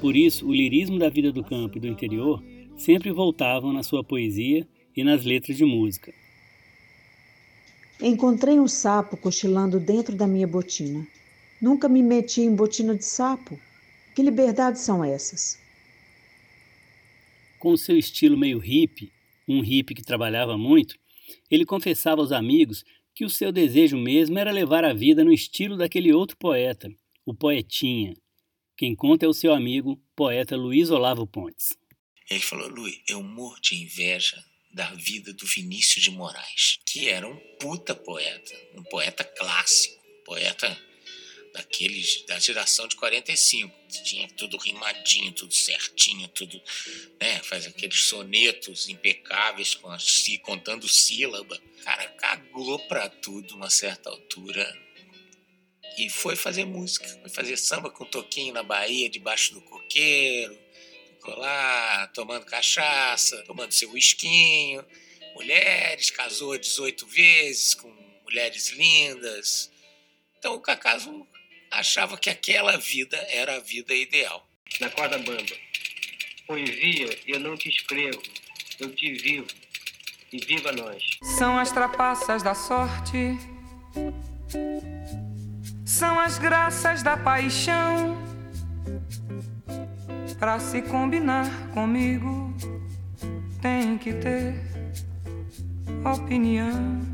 Por 0.00 0.16
isso, 0.16 0.48
o 0.48 0.54
lirismo 0.54 0.98
da 0.98 1.10
vida 1.10 1.30
do 1.30 1.44
campo 1.44 1.76
e 1.76 1.80
do 1.80 1.86
interior 1.86 2.42
sempre 2.74 3.12
voltavam 3.12 3.70
na 3.70 3.82
sua 3.82 4.02
poesia 4.02 4.66
e 4.96 5.04
nas 5.04 5.26
letras 5.26 5.58
de 5.58 5.64
música. 5.66 6.10
Encontrei 8.00 8.58
um 8.58 8.66
sapo 8.66 9.14
cochilando 9.14 9.78
dentro 9.78 10.16
da 10.16 10.26
minha 10.26 10.46
botina. 10.46 11.06
Nunca 11.60 11.86
me 11.86 12.02
meti 12.02 12.40
em 12.40 12.54
botina 12.54 12.94
de 12.94 13.04
sapo. 13.04 13.60
Que 14.16 14.22
liberdades 14.22 14.80
são 14.80 15.04
essas? 15.04 15.58
Com 17.58 17.76
seu 17.76 17.98
estilo 17.98 18.38
meio 18.38 18.58
hippie, 18.58 19.12
um 19.48 19.60
hippie 19.60 19.94
que 19.94 20.02
trabalhava 20.02 20.56
muito, 20.56 20.96
ele 21.50 21.64
confessava 21.64 22.20
aos 22.20 22.32
amigos 22.32 22.84
que 23.14 23.24
o 23.24 23.30
seu 23.30 23.52
desejo 23.52 23.96
mesmo 23.96 24.38
era 24.38 24.50
levar 24.50 24.84
a 24.84 24.92
vida 24.92 25.24
no 25.24 25.32
estilo 25.32 25.76
daquele 25.76 26.12
outro 26.12 26.36
poeta, 26.36 26.90
o 27.24 27.34
Poetinha. 27.34 28.14
Quem 28.76 28.94
conta 28.94 29.26
é 29.26 29.28
o 29.28 29.34
seu 29.34 29.52
amigo, 29.52 30.02
poeta 30.16 30.56
Luiz 30.56 30.90
Olavo 30.90 31.26
Pontes. 31.26 31.76
Ele 32.30 32.40
falou: 32.40 32.68
Luiz, 32.68 33.00
eu 33.08 33.22
morro 33.22 33.60
de 33.60 33.74
inveja 33.74 34.42
da 34.72 34.90
vida 34.94 35.32
do 35.32 35.46
Vinícius 35.46 36.04
de 36.04 36.10
Moraes, 36.12 36.78
que 36.86 37.08
era 37.08 37.28
um 37.28 37.36
puta 37.58 37.94
poeta, 37.94 38.54
um 38.74 38.82
poeta 38.84 39.24
clássico, 39.24 40.02
poeta 40.24 40.89
daqueles 41.52 42.22
da 42.26 42.38
geração 42.38 42.86
de 42.86 42.96
45, 42.96 43.74
tinha 44.04 44.28
tudo 44.28 44.56
rimadinho, 44.56 45.32
tudo 45.32 45.52
certinho, 45.52 46.28
tudo, 46.28 46.60
né, 47.20 47.40
faz 47.42 47.66
aqueles 47.66 48.02
sonetos 48.04 48.88
impecáveis 48.88 49.74
com 49.74 49.98
si 49.98 50.38
contando 50.38 50.88
sílaba. 50.88 51.60
Cara, 51.82 52.08
cagou 52.10 52.78
para 52.86 53.08
tudo 53.08 53.56
uma 53.56 53.70
certa 53.70 54.10
altura 54.10 54.78
e 55.98 56.08
foi 56.08 56.36
fazer 56.36 56.64
música, 56.64 57.06
foi 57.20 57.30
fazer 57.30 57.56
samba 57.56 57.90
com 57.90 58.04
toquinho 58.04 58.54
na 58.54 58.62
Bahia, 58.62 59.08
debaixo 59.08 59.54
do 59.54 59.60
coqueiro 59.62 60.70
ficou 61.20 61.36
lá 61.36 62.06
tomando 62.08 62.46
cachaça, 62.46 63.42
tomando 63.44 63.72
seu 63.72 63.90
whiskinho, 63.92 64.84
mulheres, 65.34 66.10
casou 66.10 66.58
18 66.58 67.06
vezes 67.06 67.74
com 67.74 67.94
mulheres 68.24 68.70
lindas. 68.70 69.70
Então 70.38 70.54
o 70.54 70.60
Cacaso 70.60 71.26
achava 71.70 72.16
que 72.16 72.30
aquela 72.30 72.76
vida 72.76 73.16
era 73.30 73.56
a 73.56 73.60
vida 73.60 73.94
ideal. 73.94 74.46
Na 74.80 74.90
corda 74.90 75.18
bamba, 75.18 75.56
poesia 76.46 77.18
eu 77.26 77.40
não 77.40 77.56
te 77.56 77.68
escrevo, 77.68 78.22
eu 78.78 78.94
te 78.94 79.12
vivo 79.12 79.48
e 80.32 80.38
viva 80.38 80.72
nós. 80.72 81.02
São 81.36 81.58
as 81.58 81.72
trapaças 81.72 82.42
da 82.42 82.54
sorte, 82.54 83.36
são 85.84 86.18
as 86.18 86.38
graças 86.38 87.02
da 87.02 87.16
paixão 87.16 88.30
Pra 90.40 90.58
se 90.58 90.80
combinar 90.80 91.50
comigo, 91.74 92.50
tem 93.60 93.98
que 93.98 94.10
ter 94.14 94.54
opinião. 96.02 97.09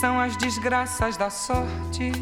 São 0.00 0.20
as 0.20 0.36
desgraças 0.36 1.16
da 1.16 1.28
sorte, 1.28 2.12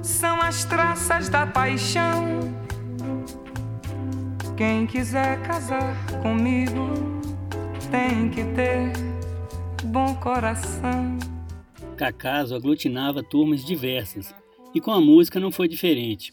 são 0.00 0.40
as 0.40 0.64
traças 0.64 1.28
da 1.28 1.44
paixão. 1.44 2.38
Quem 4.56 4.86
quiser 4.86 5.42
casar 5.42 5.96
comigo, 6.22 6.90
tem 7.90 8.30
que 8.30 8.44
ter 8.54 8.92
bom 9.86 10.14
coração. 10.14 11.18
Cacaso 11.96 12.54
aglutinava 12.54 13.20
turmas 13.20 13.64
diversas 13.64 14.32
e 14.72 14.80
com 14.80 14.92
a 14.92 15.00
música 15.00 15.40
não 15.40 15.50
foi 15.50 15.66
diferente. 15.66 16.32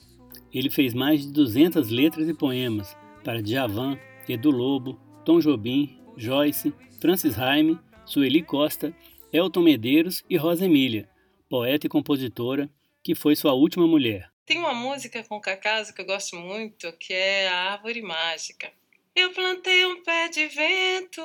Ele 0.54 0.70
fez 0.70 0.94
mais 0.94 1.22
de 1.22 1.34
200 1.34 1.90
letras 1.90 2.30
e 2.30 2.34
poemas 2.36 2.96
para 3.24 3.42
Djavan, 3.42 3.98
Edu 4.28 4.52
Lobo, 4.52 5.00
Tom 5.26 5.40
Jobim, 5.40 5.98
Joyce, 6.16 6.72
Francis 7.02 7.36
Raime, 7.36 7.80
Sueli 8.10 8.42
Costa, 8.42 8.92
Elton 9.32 9.62
Medeiros 9.62 10.24
e 10.28 10.36
Rosa 10.36 10.66
Emília, 10.66 11.08
poeta 11.48 11.86
e 11.86 11.90
compositora, 11.90 12.68
que 13.04 13.14
foi 13.14 13.36
sua 13.36 13.54
última 13.54 13.86
mulher. 13.86 14.32
Tem 14.48 14.58
uma 14.58 14.74
música 14.74 15.24
com 15.24 15.40
Cacaso 15.40 15.94
que 15.94 16.02
eu 16.02 16.08
gosto 16.08 16.36
muito, 16.36 16.92
que 16.94 17.14
é 17.14 17.48
a 17.48 17.74
Árvore 17.74 18.02
Mágica. 18.02 18.72
Eu 19.16 19.32
plantei 19.32 19.86
um 19.86 20.02
pé 20.02 20.28
de 20.28 20.48
vento 20.48 21.22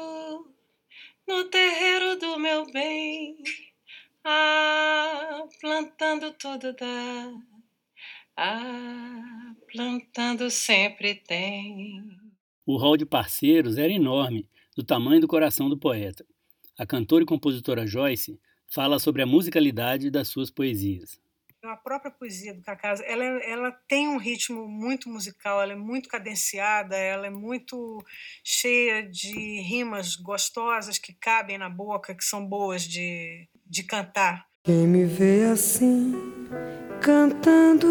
no 1.26 1.44
terreiro 1.44 2.18
do 2.18 2.38
meu 2.38 2.70
bem. 2.70 3.38
Ah, 4.22 5.42
plantando 5.62 6.32
tudo 6.32 6.74
dá. 6.74 7.32
Ah, 8.36 9.54
plantando 9.72 10.50
sempre 10.50 11.14
tem. 11.14 12.04
O 12.66 12.76
rol 12.76 12.98
de 12.98 13.06
parceiros 13.06 13.78
era 13.78 13.90
enorme, 13.90 14.46
do 14.76 14.84
tamanho 14.84 15.22
do 15.22 15.28
coração 15.28 15.70
do 15.70 15.78
poeta. 15.78 16.26
A 16.76 16.84
cantora 16.84 17.22
e 17.22 17.26
compositora 17.26 17.86
Joyce 17.86 18.40
fala 18.66 18.98
sobre 18.98 19.22
a 19.22 19.26
musicalidade 19.26 20.10
das 20.10 20.26
suas 20.26 20.50
poesias. 20.50 21.20
A 21.62 21.76
própria 21.76 22.10
poesia 22.10 22.52
do 22.52 22.60
Cacá, 22.60 22.94
ela, 23.06 23.24
ela 23.24 23.72
tem 23.88 24.08
um 24.08 24.18
ritmo 24.18 24.68
muito 24.68 25.08
musical, 25.08 25.62
ela 25.62 25.72
é 25.72 25.76
muito 25.76 26.08
cadenciada, 26.08 26.94
ela 26.94 27.26
é 27.26 27.30
muito 27.30 28.04
cheia 28.42 29.02
de 29.08 29.62
rimas 29.62 30.14
gostosas 30.16 30.98
que 30.98 31.14
cabem 31.14 31.56
na 31.56 31.70
boca, 31.70 32.14
que 32.14 32.24
são 32.24 32.44
boas 32.44 32.82
de, 32.82 33.48
de 33.64 33.82
cantar. 33.84 34.44
Quem 34.64 34.86
me 34.86 35.06
vê 35.06 35.44
assim, 35.44 36.12
cantando, 37.00 37.86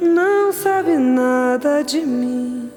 não 0.00 0.52
sabe 0.52 0.96
nada 0.96 1.82
de 1.82 2.02
mim. 2.02 2.70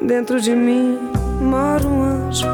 Dentro 0.00 0.40
de 0.40 0.54
mim 0.54 1.13
mora 1.44 1.86
um 1.86 2.02
anjo 2.02 2.46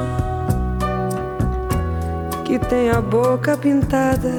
que 2.44 2.58
tem 2.58 2.90
a 2.90 3.00
boca 3.00 3.56
pintada. 3.56 4.32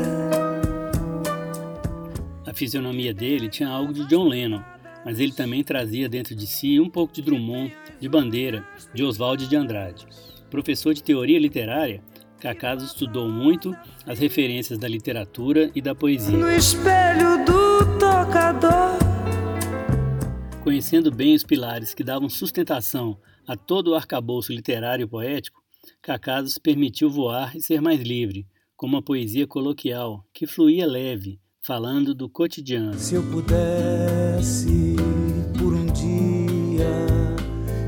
A 2.45 2.53
fisionomia 2.53 3.13
dele 3.13 3.47
tinha 3.49 3.69
algo 3.69 3.93
de 3.93 4.05
John 4.07 4.27
Lennon, 4.27 4.61
mas 5.05 5.19
ele 5.19 5.31
também 5.31 5.63
trazia 5.63 6.09
dentro 6.09 6.35
de 6.35 6.45
si 6.45 6.79
um 6.79 6.89
pouco 6.89 7.13
de 7.13 7.21
Drummond, 7.21 7.73
de 7.99 8.09
Bandeira, 8.09 8.65
de 8.93 9.03
Oswald 9.03 9.47
de 9.47 9.55
Andrade. 9.55 10.05
Professor 10.49 10.93
de 10.93 11.01
teoria 11.01 11.39
literária, 11.39 12.01
Cacaso 12.41 12.83
estudou 12.83 13.29
muito 13.29 13.71
as 14.03 14.17
referências 14.17 14.79
da 14.79 14.87
literatura 14.87 15.69
e 15.75 15.81
da 15.81 15.93
poesia. 15.93 16.35
No 16.35 16.51
espelho 16.51 17.45
do 17.45 17.99
tocador. 17.99 18.97
Conhecendo 20.63 21.11
bem 21.11 21.35
os 21.35 21.43
pilares 21.43 21.93
que 21.93 22.03
davam 22.03 22.27
sustentação 22.27 23.15
a 23.51 23.57
todo 23.57 23.91
o 23.91 23.95
arcabouço 23.95 24.53
literário 24.53 25.03
e 25.03 25.07
poético, 25.07 25.61
Cacaso 26.01 26.49
se 26.49 26.59
permitiu 26.59 27.09
voar 27.09 27.53
e 27.53 27.61
ser 27.61 27.81
mais 27.81 27.99
livre, 27.99 28.47
com 28.77 28.87
uma 28.87 29.01
poesia 29.01 29.45
coloquial 29.45 30.25
que 30.33 30.47
fluía 30.47 30.87
leve, 30.87 31.37
falando 31.59 32.15
do 32.15 32.29
cotidiano. 32.29 32.93
Se 32.93 33.15
eu 33.15 33.23
pudesse 33.23 34.95
por 35.59 35.73
um 35.73 35.85
dia 35.87 36.87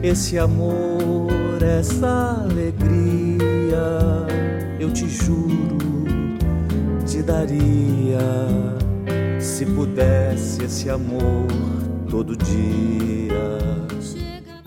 esse 0.04 0.38
amor, 0.38 1.64
essa 1.64 2.44
alegria 2.44 3.78
eu 4.82 4.92
te 4.92 5.08
juro, 5.08 5.78
te 7.08 7.24
daria 7.24 8.20
se 9.40 9.66
pudesse 9.66 10.66
esse 10.66 10.90
amor 10.90 11.48
todo 12.10 12.36
dia. 12.36 13.33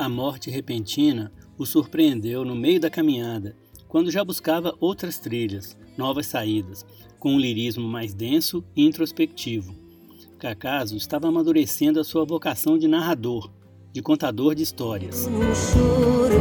A 0.07 0.09
morte 0.09 0.51
repentina 0.53 1.33
o 1.59 1.67
surpreendeu 1.67 2.45
no 2.45 2.55
meio 2.55 2.79
da 2.79 2.89
caminhada, 2.89 3.57
quando 3.89 4.09
já 4.09 4.25
buscava 4.25 4.73
outras 4.79 5.19
trilhas, 5.19 5.77
novas 5.99 6.27
saídas, 6.27 6.87
com 7.19 7.35
um 7.35 7.41
lirismo 7.41 7.89
mais 7.89 8.15
denso 8.15 8.65
e 8.77 8.87
introspectivo. 8.87 9.75
Cacaso 10.39 10.97
estava 10.97 11.27
amadurecendo 11.27 11.99
a 11.99 12.05
sua 12.05 12.25
vocação 12.25 12.79
de 12.79 12.87
narrador, 12.87 13.51
de 13.93 14.01
contador 14.01 14.55
de 14.55 14.63
histórias. 14.63 15.27
Um 15.27 15.53
choro, 15.53 16.37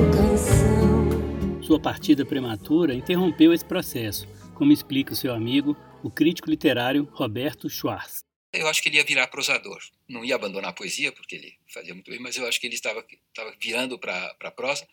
sua 1.63 1.79
partida 1.79 2.23
prematura 2.23 2.93
interrompeu 2.93 3.51
esse 3.51 3.65
processo, 3.65 4.27
como 4.53 4.71
explica 4.71 5.13
o 5.13 5.15
seu 5.15 5.33
amigo, 5.33 5.75
o 6.03 6.11
crítico 6.11 6.51
literário 6.51 7.09
Roberto 7.13 7.67
Schwartz. 7.67 8.24
Eu 8.55 8.67
acho 8.67 8.81
que 8.81 8.89
ele 8.89 8.97
ia 8.97 9.03
virar 9.03 9.27
prosador. 9.27 9.81
Não 10.07 10.23
ia 10.23 10.35
abandonar 10.35 10.71
a 10.71 10.73
poesia, 10.73 11.11
porque 11.11 11.35
ele 11.35 11.57
fazia 11.67 11.93
muito 11.93 12.09
bem, 12.09 12.19
mas 12.19 12.35
eu 12.37 12.47
acho 12.47 12.59
que 12.59 12.67
ele 12.67 12.75
estava, 12.75 13.05
estava 13.29 13.55
virando 13.59 13.97
para 13.99 14.35
a 14.39 14.51
prosa 14.51 14.87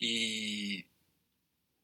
e 0.00 0.84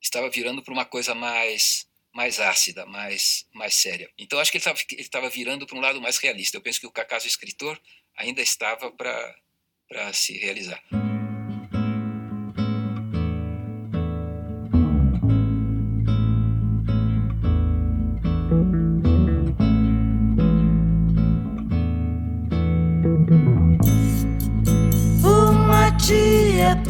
estava 0.00 0.28
virando 0.30 0.62
para 0.62 0.72
uma 0.72 0.84
coisa 0.84 1.14
mais 1.14 1.88
mais 2.12 2.40
ácida, 2.40 2.84
mais, 2.86 3.46
mais 3.52 3.74
séria. 3.74 4.10
Então 4.18 4.40
acho 4.40 4.50
que 4.50 4.58
ele 4.58 5.00
estava 5.00 5.28
virando 5.30 5.66
para 5.66 5.78
um 5.78 5.80
lado 5.80 6.00
mais 6.00 6.18
realista. 6.18 6.56
Eu 6.56 6.60
penso 6.60 6.80
que 6.80 6.86
o 6.86 6.90
Cacaso 6.90 7.26
escritor 7.26 7.80
ainda 8.16 8.42
estava 8.42 8.90
para 8.90 10.12
se 10.12 10.36
realizar. 10.36 10.82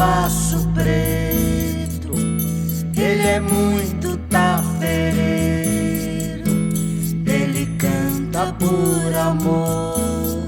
Passo 0.00 0.66
preto, 0.72 2.08
ele 2.98 3.20
é 3.20 3.38
muito 3.38 4.16
tafereiro, 4.30 5.20
ele 7.26 7.66
canta 7.76 8.50
por 8.54 9.14
amor, 9.14 10.46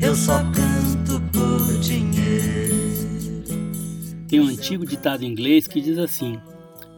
eu 0.00 0.14
só 0.14 0.38
canto 0.44 1.20
por 1.30 1.78
dinheiro. 1.80 3.44
Tem 4.26 4.40
um 4.40 4.46
antigo 4.46 4.86
ditado 4.86 5.26
inglês 5.26 5.66
que 5.66 5.82
diz 5.82 5.98
assim: 5.98 6.40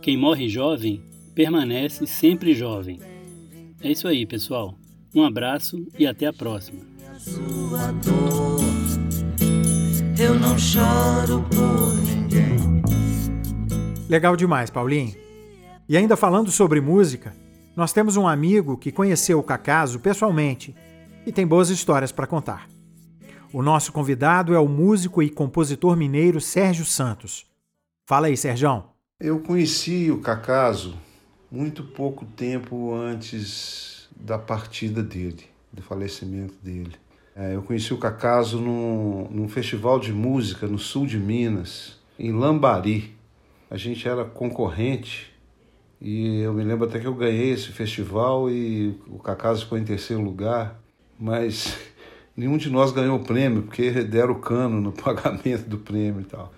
quem 0.01 0.17
morre 0.17 0.49
jovem 0.49 1.03
permanece 1.35 2.07
sempre 2.07 2.55
jovem. 2.55 3.01
É 3.83 3.91
isso 3.91 4.07
aí, 4.07 4.25
pessoal. 4.25 4.79
Um 5.13 5.25
abraço 5.25 5.85
e 5.99 6.07
até 6.07 6.27
a 6.27 6.33
próxima 6.33 6.79
eu 10.21 10.39
não 10.39 10.59
choro 10.59 11.43
por 11.45 11.97
ninguém. 12.05 12.83
Legal 14.09 14.37
demais, 14.37 14.69
Paulinho. 14.69 15.15
E 15.89 15.97
ainda 15.97 16.17
falando 16.17 16.51
sobre 16.51 16.81
música, 16.81 17.35
nós 17.75 17.93
temos 17.93 18.17
um 18.17 18.29
amigo 18.29 18.77
que 18.77 18.93
conheceu 18.93 19.39
o 19.39 19.43
Cacaso 19.43 19.99
pessoalmente 19.99 20.75
e 21.27 21.33
tem 21.33 21.47
boas 21.47 21.71
histórias 21.71 22.13
para 22.13 22.27
contar. 22.27 22.69
O 23.53 23.63
nosso 23.63 23.93
convidado 23.93 24.55
é 24.55 24.59
o 24.59 24.69
músico 24.69 25.23
e 25.23 25.31
compositor 25.31 25.97
mineiro 25.97 26.41
Sérgio 26.41 26.85
Santos. 26.85 27.47
Fala 28.07 28.27
aí, 28.27 28.37
Sérgio. 28.37 28.85
Eu 29.19 29.41
conheci 29.41 30.11
o 30.11 30.21
Cacaso 30.21 30.97
muito 31.51 31.83
pouco 31.83 32.27
tempo 32.27 32.95
antes 32.95 34.09
da 34.15 34.39
partida 34.39 35.03
dele, 35.03 35.47
do 35.73 35.83
falecimento 35.83 36.55
dele. 36.63 36.95
É, 37.41 37.55
eu 37.55 37.63
conheci 37.63 37.95
o 37.95 37.97
Cacaso 37.97 38.61
num, 38.61 39.27
num 39.31 39.49
festival 39.49 39.99
de 39.99 40.13
música 40.13 40.67
no 40.67 40.79
sul 40.79 41.07
de 41.07 41.17
Minas, 41.19 41.99
em 42.19 42.33
Lambari. 42.33 43.17
A 43.71 43.79
gente 43.79 44.07
era 44.07 44.27
concorrente 44.27 45.33
e 45.99 46.41
eu 46.41 46.53
me 46.53 46.63
lembro 46.63 46.87
até 46.87 46.99
que 46.99 47.07
eu 47.07 47.15
ganhei 47.15 47.53
esse 47.53 47.69
festival 47.69 48.51
e 48.51 48.95
o 49.09 49.19
Cacaso 49.19 49.63
ficou 49.63 49.79
em 49.79 49.85
terceiro 49.85 50.23
lugar, 50.23 50.79
mas 51.19 51.79
nenhum 52.37 52.59
de 52.59 52.69
nós 52.69 52.93
ganhou 52.93 53.17
o 53.17 53.25
prêmio 53.25 53.63
porque 53.63 53.91
deram 54.03 54.35
o 54.35 54.39
cano 54.39 54.79
no 54.79 54.93
pagamento 55.03 55.67
do 55.67 55.79
prêmio 55.79 56.21
e 56.21 56.25
tal. 56.25 56.53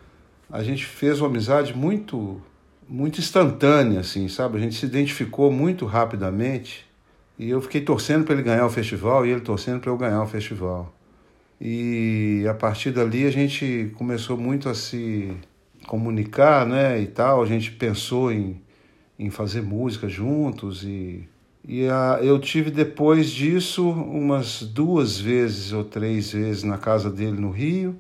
A 0.51 0.65
gente 0.65 0.85
fez 0.85 1.21
uma 1.21 1.29
amizade 1.29 1.77
muito 1.77 2.43
muito 2.89 3.21
instantânea 3.21 4.01
assim, 4.01 4.27
sabe? 4.27 4.59
A 4.59 4.61
gente 4.61 4.75
se 4.75 4.85
identificou 4.85 5.53
muito 5.53 5.87
rapidamente 5.87 6.85
e 7.39 7.51
eu 7.51 7.61
fiquei 7.61 7.81
torcendo 7.81 8.25
para 8.25 8.35
ele 8.35 8.43
ganhar 8.43 8.67
o 8.67 8.71
festival 8.71 9.27
e 9.27 9.31
ele 9.31 9.41
torcendo 9.41 9.81
para 9.81 9.91
eu 9.91 9.97
ganhar 9.97 10.23
o 10.23 10.27
festival. 10.27 10.95
E 11.61 12.45
a 12.49 12.55
partir 12.55 12.91
dali 12.91 13.25
a 13.27 13.31
gente 13.31 13.93
começou 13.97 14.37
muito 14.37 14.69
a 14.69 14.75
se 14.75 15.33
comunicar, 15.87 16.67
né, 16.67 17.01
e 17.01 17.07
tal. 17.07 17.43
A 17.43 17.47
gente 17.47 17.71
pensou 17.73 18.33
em, 18.33 18.61
em 19.19 19.31
fazer 19.31 19.63
música 19.63 20.09
juntos 20.09 20.85
e 20.85 21.29
e 21.67 21.87
a, 21.87 22.19
eu 22.21 22.41
tive 22.41 22.71
depois 22.71 23.31
disso 23.31 23.89
umas 23.89 24.63
duas 24.63 25.19
vezes 25.19 25.73
ou 25.73 25.85
três 25.85 26.33
vezes 26.33 26.65
na 26.65 26.77
casa 26.77 27.09
dele 27.09 27.41
no 27.41 27.51
Rio. 27.51 27.99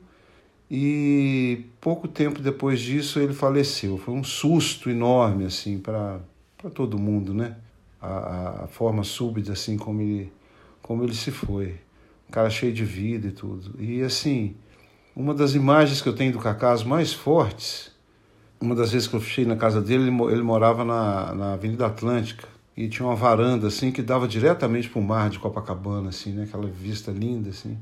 E 0.70 1.66
pouco 1.80 2.08
tempo 2.08 2.40
depois 2.40 2.80
disso 2.80 3.20
ele 3.20 3.32
faleceu. 3.34 3.98
Foi 3.98 4.14
um 4.14 4.24
susto 4.24 4.90
enorme 4.90 5.44
assim 5.44 5.78
para 5.78 6.20
todo 6.74 6.98
mundo, 6.98 7.32
né? 7.34 7.56
A, 8.02 8.64
a 8.64 8.66
forma 8.66 9.04
súbita, 9.04 9.52
assim, 9.52 9.76
como 9.76 10.02
ele, 10.02 10.32
como 10.82 11.04
ele 11.04 11.14
se 11.14 11.30
foi. 11.30 11.76
Um 12.28 12.32
cara 12.32 12.50
cheio 12.50 12.72
de 12.72 12.84
vida 12.84 13.28
e 13.28 13.32
tudo. 13.32 13.80
E, 13.80 14.02
assim, 14.02 14.56
uma 15.14 15.32
das 15.32 15.54
imagens 15.54 16.02
que 16.02 16.08
eu 16.08 16.14
tenho 16.14 16.32
do 16.32 16.38
Cacaso 16.38 16.88
mais 16.88 17.12
fortes, 17.12 17.92
uma 18.60 18.74
das 18.74 18.92
vezes 18.92 19.06
que 19.06 19.14
eu 19.14 19.20
fechei 19.20 19.44
na 19.44 19.56
casa 19.56 19.80
dele, 19.80 20.08
ele, 20.08 20.22
ele 20.32 20.42
morava 20.42 20.84
na, 20.84 21.34
na 21.34 21.52
Avenida 21.54 21.86
Atlântica. 21.86 22.48
E 22.74 22.88
tinha 22.88 23.06
uma 23.06 23.14
varanda, 23.14 23.68
assim, 23.68 23.92
que 23.92 24.00
dava 24.00 24.26
diretamente 24.26 24.88
para 24.88 24.98
o 24.98 25.04
mar 25.04 25.28
de 25.28 25.38
Copacabana, 25.38 26.08
assim, 26.08 26.32
né? 26.32 26.44
Aquela 26.44 26.66
vista 26.66 27.10
linda, 27.10 27.50
assim. 27.50 27.78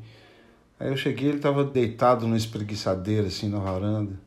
Aí 0.80 0.88
eu 0.88 0.96
cheguei, 0.96 1.28
ele 1.28 1.36
estava 1.36 1.62
deitado 1.64 2.26
numa 2.26 2.36
espreguiçadeira, 2.36 3.28
assim, 3.28 3.48
na 3.48 3.60
varanda. 3.60 4.18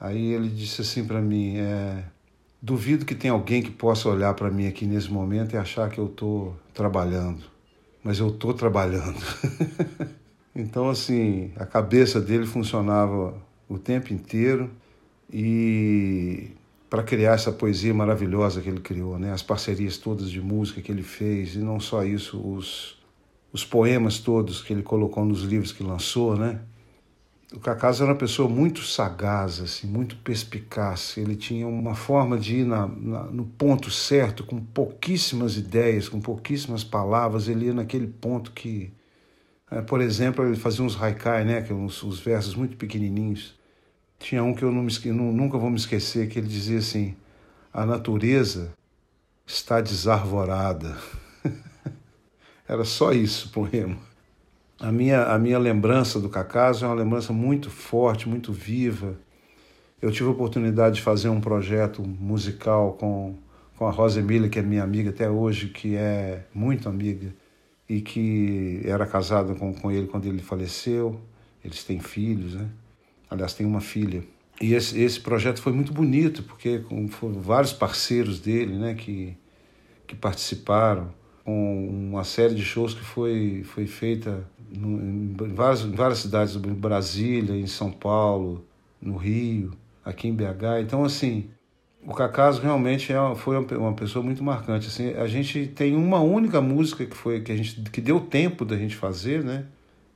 Aí 0.00 0.32
ele 0.32 0.48
disse 0.48 0.80
assim 0.80 1.06
para 1.06 1.20
mim, 1.20 1.58
é... 1.58 2.02
Duvido 2.62 3.06
que 3.06 3.14
tenha 3.14 3.32
alguém 3.32 3.62
que 3.62 3.70
possa 3.70 4.08
olhar 4.08 4.34
para 4.34 4.50
mim 4.50 4.66
aqui 4.66 4.84
nesse 4.86 5.10
momento 5.10 5.54
e 5.54 5.56
achar 5.56 5.88
que 5.90 5.98
eu 5.98 6.06
estou 6.06 6.54
trabalhando, 6.74 7.42
mas 8.04 8.18
eu 8.18 8.28
estou 8.28 8.52
trabalhando. 8.52 9.18
então, 10.54 10.90
assim, 10.90 11.52
a 11.56 11.64
cabeça 11.64 12.20
dele 12.20 12.46
funcionava 12.46 13.34
o 13.68 13.78
tempo 13.78 14.12
inteiro 14.12 14.70
e 15.32 16.50
para 16.90 17.02
criar 17.02 17.34
essa 17.34 17.52
poesia 17.52 17.94
maravilhosa 17.94 18.60
que 18.60 18.68
ele 18.68 18.80
criou, 18.80 19.18
né? 19.18 19.32
As 19.32 19.42
parcerias 19.42 19.96
todas 19.96 20.30
de 20.30 20.40
música 20.40 20.82
que 20.82 20.92
ele 20.92 21.02
fez 21.02 21.54
e 21.54 21.60
não 21.60 21.80
só 21.80 22.04
isso, 22.04 22.38
os 22.38 23.00
os 23.52 23.64
poemas 23.64 24.18
todos 24.18 24.62
que 24.62 24.72
ele 24.72 24.82
colocou 24.82 25.24
nos 25.24 25.42
livros 25.42 25.72
que 25.72 25.82
lançou, 25.82 26.36
né? 26.36 26.60
O 27.52 27.58
Cacaso 27.58 28.04
era 28.04 28.12
uma 28.12 28.18
pessoa 28.18 28.48
muito 28.48 28.82
sagaz, 28.82 29.60
assim, 29.60 29.88
muito 29.88 30.16
perspicaz. 30.16 31.16
Ele 31.16 31.34
tinha 31.34 31.66
uma 31.66 31.96
forma 31.96 32.38
de 32.38 32.58
ir 32.58 32.64
na, 32.64 32.86
na, 32.86 33.24
no 33.24 33.44
ponto 33.44 33.90
certo, 33.90 34.44
com 34.44 34.60
pouquíssimas 34.60 35.56
ideias, 35.56 36.08
com 36.08 36.20
pouquíssimas 36.20 36.84
palavras. 36.84 37.48
Ele 37.48 37.66
ia 37.66 37.74
naquele 37.74 38.06
ponto 38.06 38.52
que, 38.52 38.92
é, 39.68 39.82
por 39.82 40.00
exemplo, 40.00 40.44
ele 40.46 40.54
fazia 40.54 40.84
uns 40.84 41.00
haikai, 41.00 41.44
né, 41.44 41.60
que 41.60 41.72
uns, 41.72 42.04
os 42.04 42.20
versos 42.20 42.54
muito 42.54 42.76
pequenininhos. 42.76 43.58
Tinha 44.20 44.44
um 44.44 44.54
que 44.54 44.62
eu 44.62 44.70
não 44.70 44.84
me, 44.84 44.92
não, 45.06 45.32
nunca 45.32 45.58
vou 45.58 45.70
me 45.70 45.76
esquecer, 45.76 46.28
que 46.28 46.38
ele 46.38 46.46
dizia 46.46 46.78
assim: 46.78 47.16
a 47.72 47.84
natureza 47.84 48.72
está 49.44 49.80
desarvorada. 49.80 50.96
era 52.68 52.84
só 52.84 53.12
isso 53.12 53.48
o 53.48 53.50
poema. 53.50 54.09
A 54.80 54.90
minha, 54.90 55.24
a 55.24 55.38
minha 55.38 55.58
lembrança 55.58 56.18
do 56.18 56.30
Cacaso 56.30 56.86
é 56.86 56.88
uma 56.88 56.94
lembrança 56.94 57.34
muito 57.34 57.68
forte, 57.68 58.26
muito 58.26 58.50
viva. 58.50 59.14
Eu 60.00 60.10
tive 60.10 60.30
a 60.30 60.32
oportunidade 60.32 60.96
de 60.96 61.02
fazer 61.02 61.28
um 61.28 61.38
projeto 61.38 62.02
musical 62.02 62.94
com, 62.94 63.34
com 63.76 63.86
a 63.86 63.90
Rosa 63.90 64.20
Emília, 64.20 64.48
que 64.48 64.58
é 64.58 64.62
minha 64.62 64.82
amiga 64.82 65.10
até 65.10 65.28
hoje, 65.28 65.68
que 65.68 65.96
é 65.96 66.46
muito 66.54 66.88
amiga, 66.88 67.30
e 67.86 68.00
que 68.00 68.80
era 68.86 69.04
casada 69.04 69.54
com, 69.54 69.74
com 69.74 69.90
ele 69.92 70.06
quando 70.06 70.24
ele 70.24 70.40
faleceu. 70.40 71.20
Eles 71.62 71.84
têm 71.84 72.00
filhos, 72.00 72.54
né? 72.54 72.66
Aliás, 73.28 73.52
tem 73.52 73.66
uma 73.66 73.82
filha. 73.82 74.24
E 74.62 74.72
esse, 74.72 74.98
esse 74.98 75.20
projeto 75.20 75.60
foi 75.60 75.74
muito 75.74 75.92
bonito, 75.92 76.42
porque 76.42 76.82
foram 77.10 77.38
vários 77.38 77.74
parceiros 77.74 78.40
dele 78.40 78.78
né, 78.78 78.94
que, 78.94 79.36
que 80.06 80.16
participaram 80.16 81.12
com 81.44 81.88
uma 81.88 82.24
série 82.24 82.54
de 82.54 82.62
shows 82.62 82.94
que 82.94 83.02
foi, 83.02 83.62
foi 83.64 83.86
feita 83.86 84.44
em 84.72 85.34
várias, 85.54 85.82
em 85.82 85.92
várias 85.92 86.18
cidades, 86.18 86.54
em 86.56 86.74
Brasília, 86.74 87.56
em 87.56 87.66
São 87.66 87.90
Paulo, 87.90 88.64
no 89.00 89.16
Rio, 89.16 89.72
aqui 90.04 90.28
em 90.28 90.34
BH. 90.34 90.80
Então, 90.82 91.04
assim, 91.04 91.50
o 92.04 92.14
Cacaso 92.14 92.62
realmente 92.62 93.12
é, 93.12 93.34
foi 93.34 93.56
uma 93.56 93.92
pessoa 93.92 94.24
muito 94.24 94.42
marcante. 94.42 94.88
Assim, 94.88 95.12
a 95.14 95.26
gente 95.26 95.66
tem 95.66 95.96
uma 95.96 96.20
única 96.20 96.60
música 96.60 97.04
que 97.04 97.16
foi 97.16 97.40
que 97.40 97.52
a 97.52 97.56
gente 97.56 97.80
que 97.90 98.00
deu 98.00 98.20
tempo 98.20 98.64
da 98.64 98.76
gente 98.76 98.96
fazer, 98.96 99.44
né? 99.44 99.64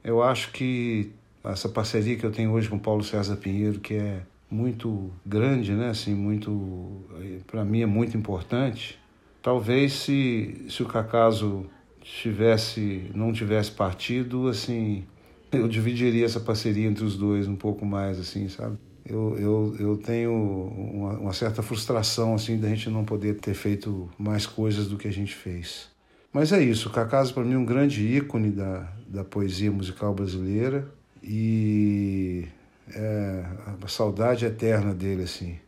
Eu 0.03 0.23
acho 0.23 0.53
que 0.53 1.13
essa 1.43 1.69
parceria 1.69 2.17
que 2.17 2.25
eu 2.25 2.31
tenho 2.31 2.53
hoje 2.53 2.69
com 2.69 2.79
Paulo 2.79 3.03
César 3.03 3.37
Pinheiro, 3.37 3.81
que 3.81 3.95
é 3.95 4.23
muito 4.51 5.11
grande, 5.27 5.73
né? 5.73 5.91
Assim, 5.91 6.15
muito 6.15 7.05
para 7.47 7.65
mim 7.65 7.83
é 7.83 7.87
muito 7.87 8.17
importante. 8.17 8.99
Talvez 9.45 9.93
se 9.93 10.65
se 10.71 10.83
o 10.83 10.87
Cacaso 10.87 11.67
tivesse 12.01 13.11
não 13.15 13.31
tivesse 13.31 13.71
partido, 13.71 14.49
assim, 14.49 15.05
eu 15.53 15.69
dividiria 15.69 16.25
essa 16.25 16.41
parceria 16.41 16.89
entre 16.89 17.05
os 17.05 17.15
dois 17.15 17.47
um 17.47 17.55
pouco 17.55 17.85
mais, 17.85 18.19
assim, 18.19 18.49
sabe? 18.49 18.79
Eu, 19.05 19.37
eu, 19.39 19.77
eu 19.79 19.97
tenho 19.99 20.33
uma, 20.33 21.19
uma 21.19 21.33
certa 21.35 21.63
frustração, 21.63 22.35
assim, 22.35 22.59
da 22.59 22.71
gente 22.71 22.89
não 22.89 23.05
poder 23.05 23.35
ter 23.35 23.53
feito 23.53 24.11
mais 24.19 24.47
coisas 24.47 24.89
do 24.89 24.97
que 24.97 25.07
a 25.07 25.13
gente 25.13 25.35
fez. 25.35 25.91
Mas 26.33 26.51
é 26.51 26.63
isso, 26.63 26.89
o 26.89 26.93
Cacaso 26.93 27.35
para 27.35 27.45
mim 27.45 27.53
é 27.53 27.59
um 27.59 27.67
grande 27.67 28.03
ícone 28.03 28.51
da, 28.51 28.91
da 29.07 29.23
poesia 29.25 29.71
musical 29.71 30.15
brasileira 30.15 30.91
e 31.23 32.47
é, 32.95 33.45
a 33.83 33.89
saudade 33.89 34.47
eterna 34.47 34.95
dele, 34.95 35.25
assim. 35.25 35.59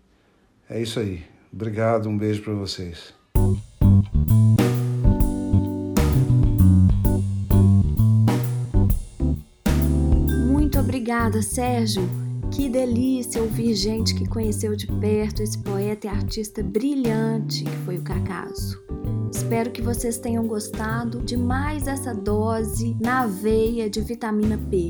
É 0.66 0.80
isso 0.80 0.98
aí. 0.98 1.22
Obrigado, 1.52 2.08
um 2.08 2.16
beijo 2.16 2.42
para 2.42 2.54
vocês. 2.54 3.14
Obrigada, 11.16 11.40
Sérgio. 11.40 12.06
Que 12.50 12.68
delícia 12.68 13.42
ouvir 13.42 13.74
gente 13.74 14.14
que 14.14 14.28
conheceu 14.28 14.76
de 14.76 14.86
perto 14.86 15.42
esse 15.42 15.58
poeta 15.58 16.06
e 16.06 16.10
artista 16.10 16.62
brilhante 16.62 17.64
que 17.64 17.76
foi 17.78 17.96
o 17.96 18.02
Cacaso. 18.02 18.78
Espero 19.32 19.70
que 19.70 19.82
vocês 19.82 20.18
tenham 20.18 20.46
gostado 20.46 21.20
de 21.22 21.36
mais 21.36 21.88
essa 21.88 22.14
dose 22.14 22.96
na 23.00 23.26
veia 23.26 23.90
de 23.90 24.00
vitamina 24.00 24.58
P. 24.70 24.86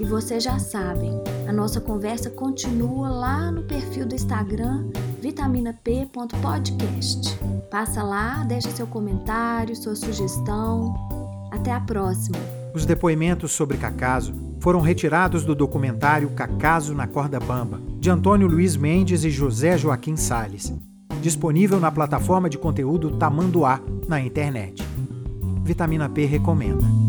E 0.00 0.04
vocês 0.04 0.42
já 0.42 0.58
sabem, 0.58 1.12
a 1.46 1.52
nossa 1.52 1.80
conversa 1.80 2.30
continua 2.30 3.08
lá 3.08 3.50
no 3.50 3.62
perfil 3.64 4.06
do 4.06 4.14
Instagram 4.14 4.86
vitaminap.podcast. 5.20 7.38
Passa 7.70 8.02
lá, 8.02 8.44
deixa 8.44 8.70
seu 8.70 8.86
comentário, 8.86 9.76
sua 9.76 9.94
sugestão. 9.94 10.94
Até 11.52 11.72
a 11.72 11.80
próxima. 11.80 12.57
Os 12.74 12.84
depoimentos 12.84 13.52
sobre 13.52 13.76
Cacaso 13.76 14.34
foram 14.60 14.80
retirados 14.80 15.44
do 15.44 15.54
documentário 15.54 16.30
Cacaso 16.30 16.94
na 16.94 17.06
Corda 17.06 17.40
Bamba, 17.40 17.80
de 17.98 18.10
Antônio 18.10 18.46
Luiz 18.46 18.76
Mendes 18.76 19.24
e 19.24 19.30
José 19.30 19.78
Joaquim 19.78 20.16
Sales, 20.16 20.72
disponível 21.22 21.80
na 21.80 21.90
plataforma 21.90 22.48
de 22.48 22.58
conteúdo 22.58 23.16
Tamanduá 23.16 23.80
na 24.06 24.20
internet. 24.20 24.82
Vitamina 25.64 26.08
P 26.08 26.24
recomenda. 26.24 27.07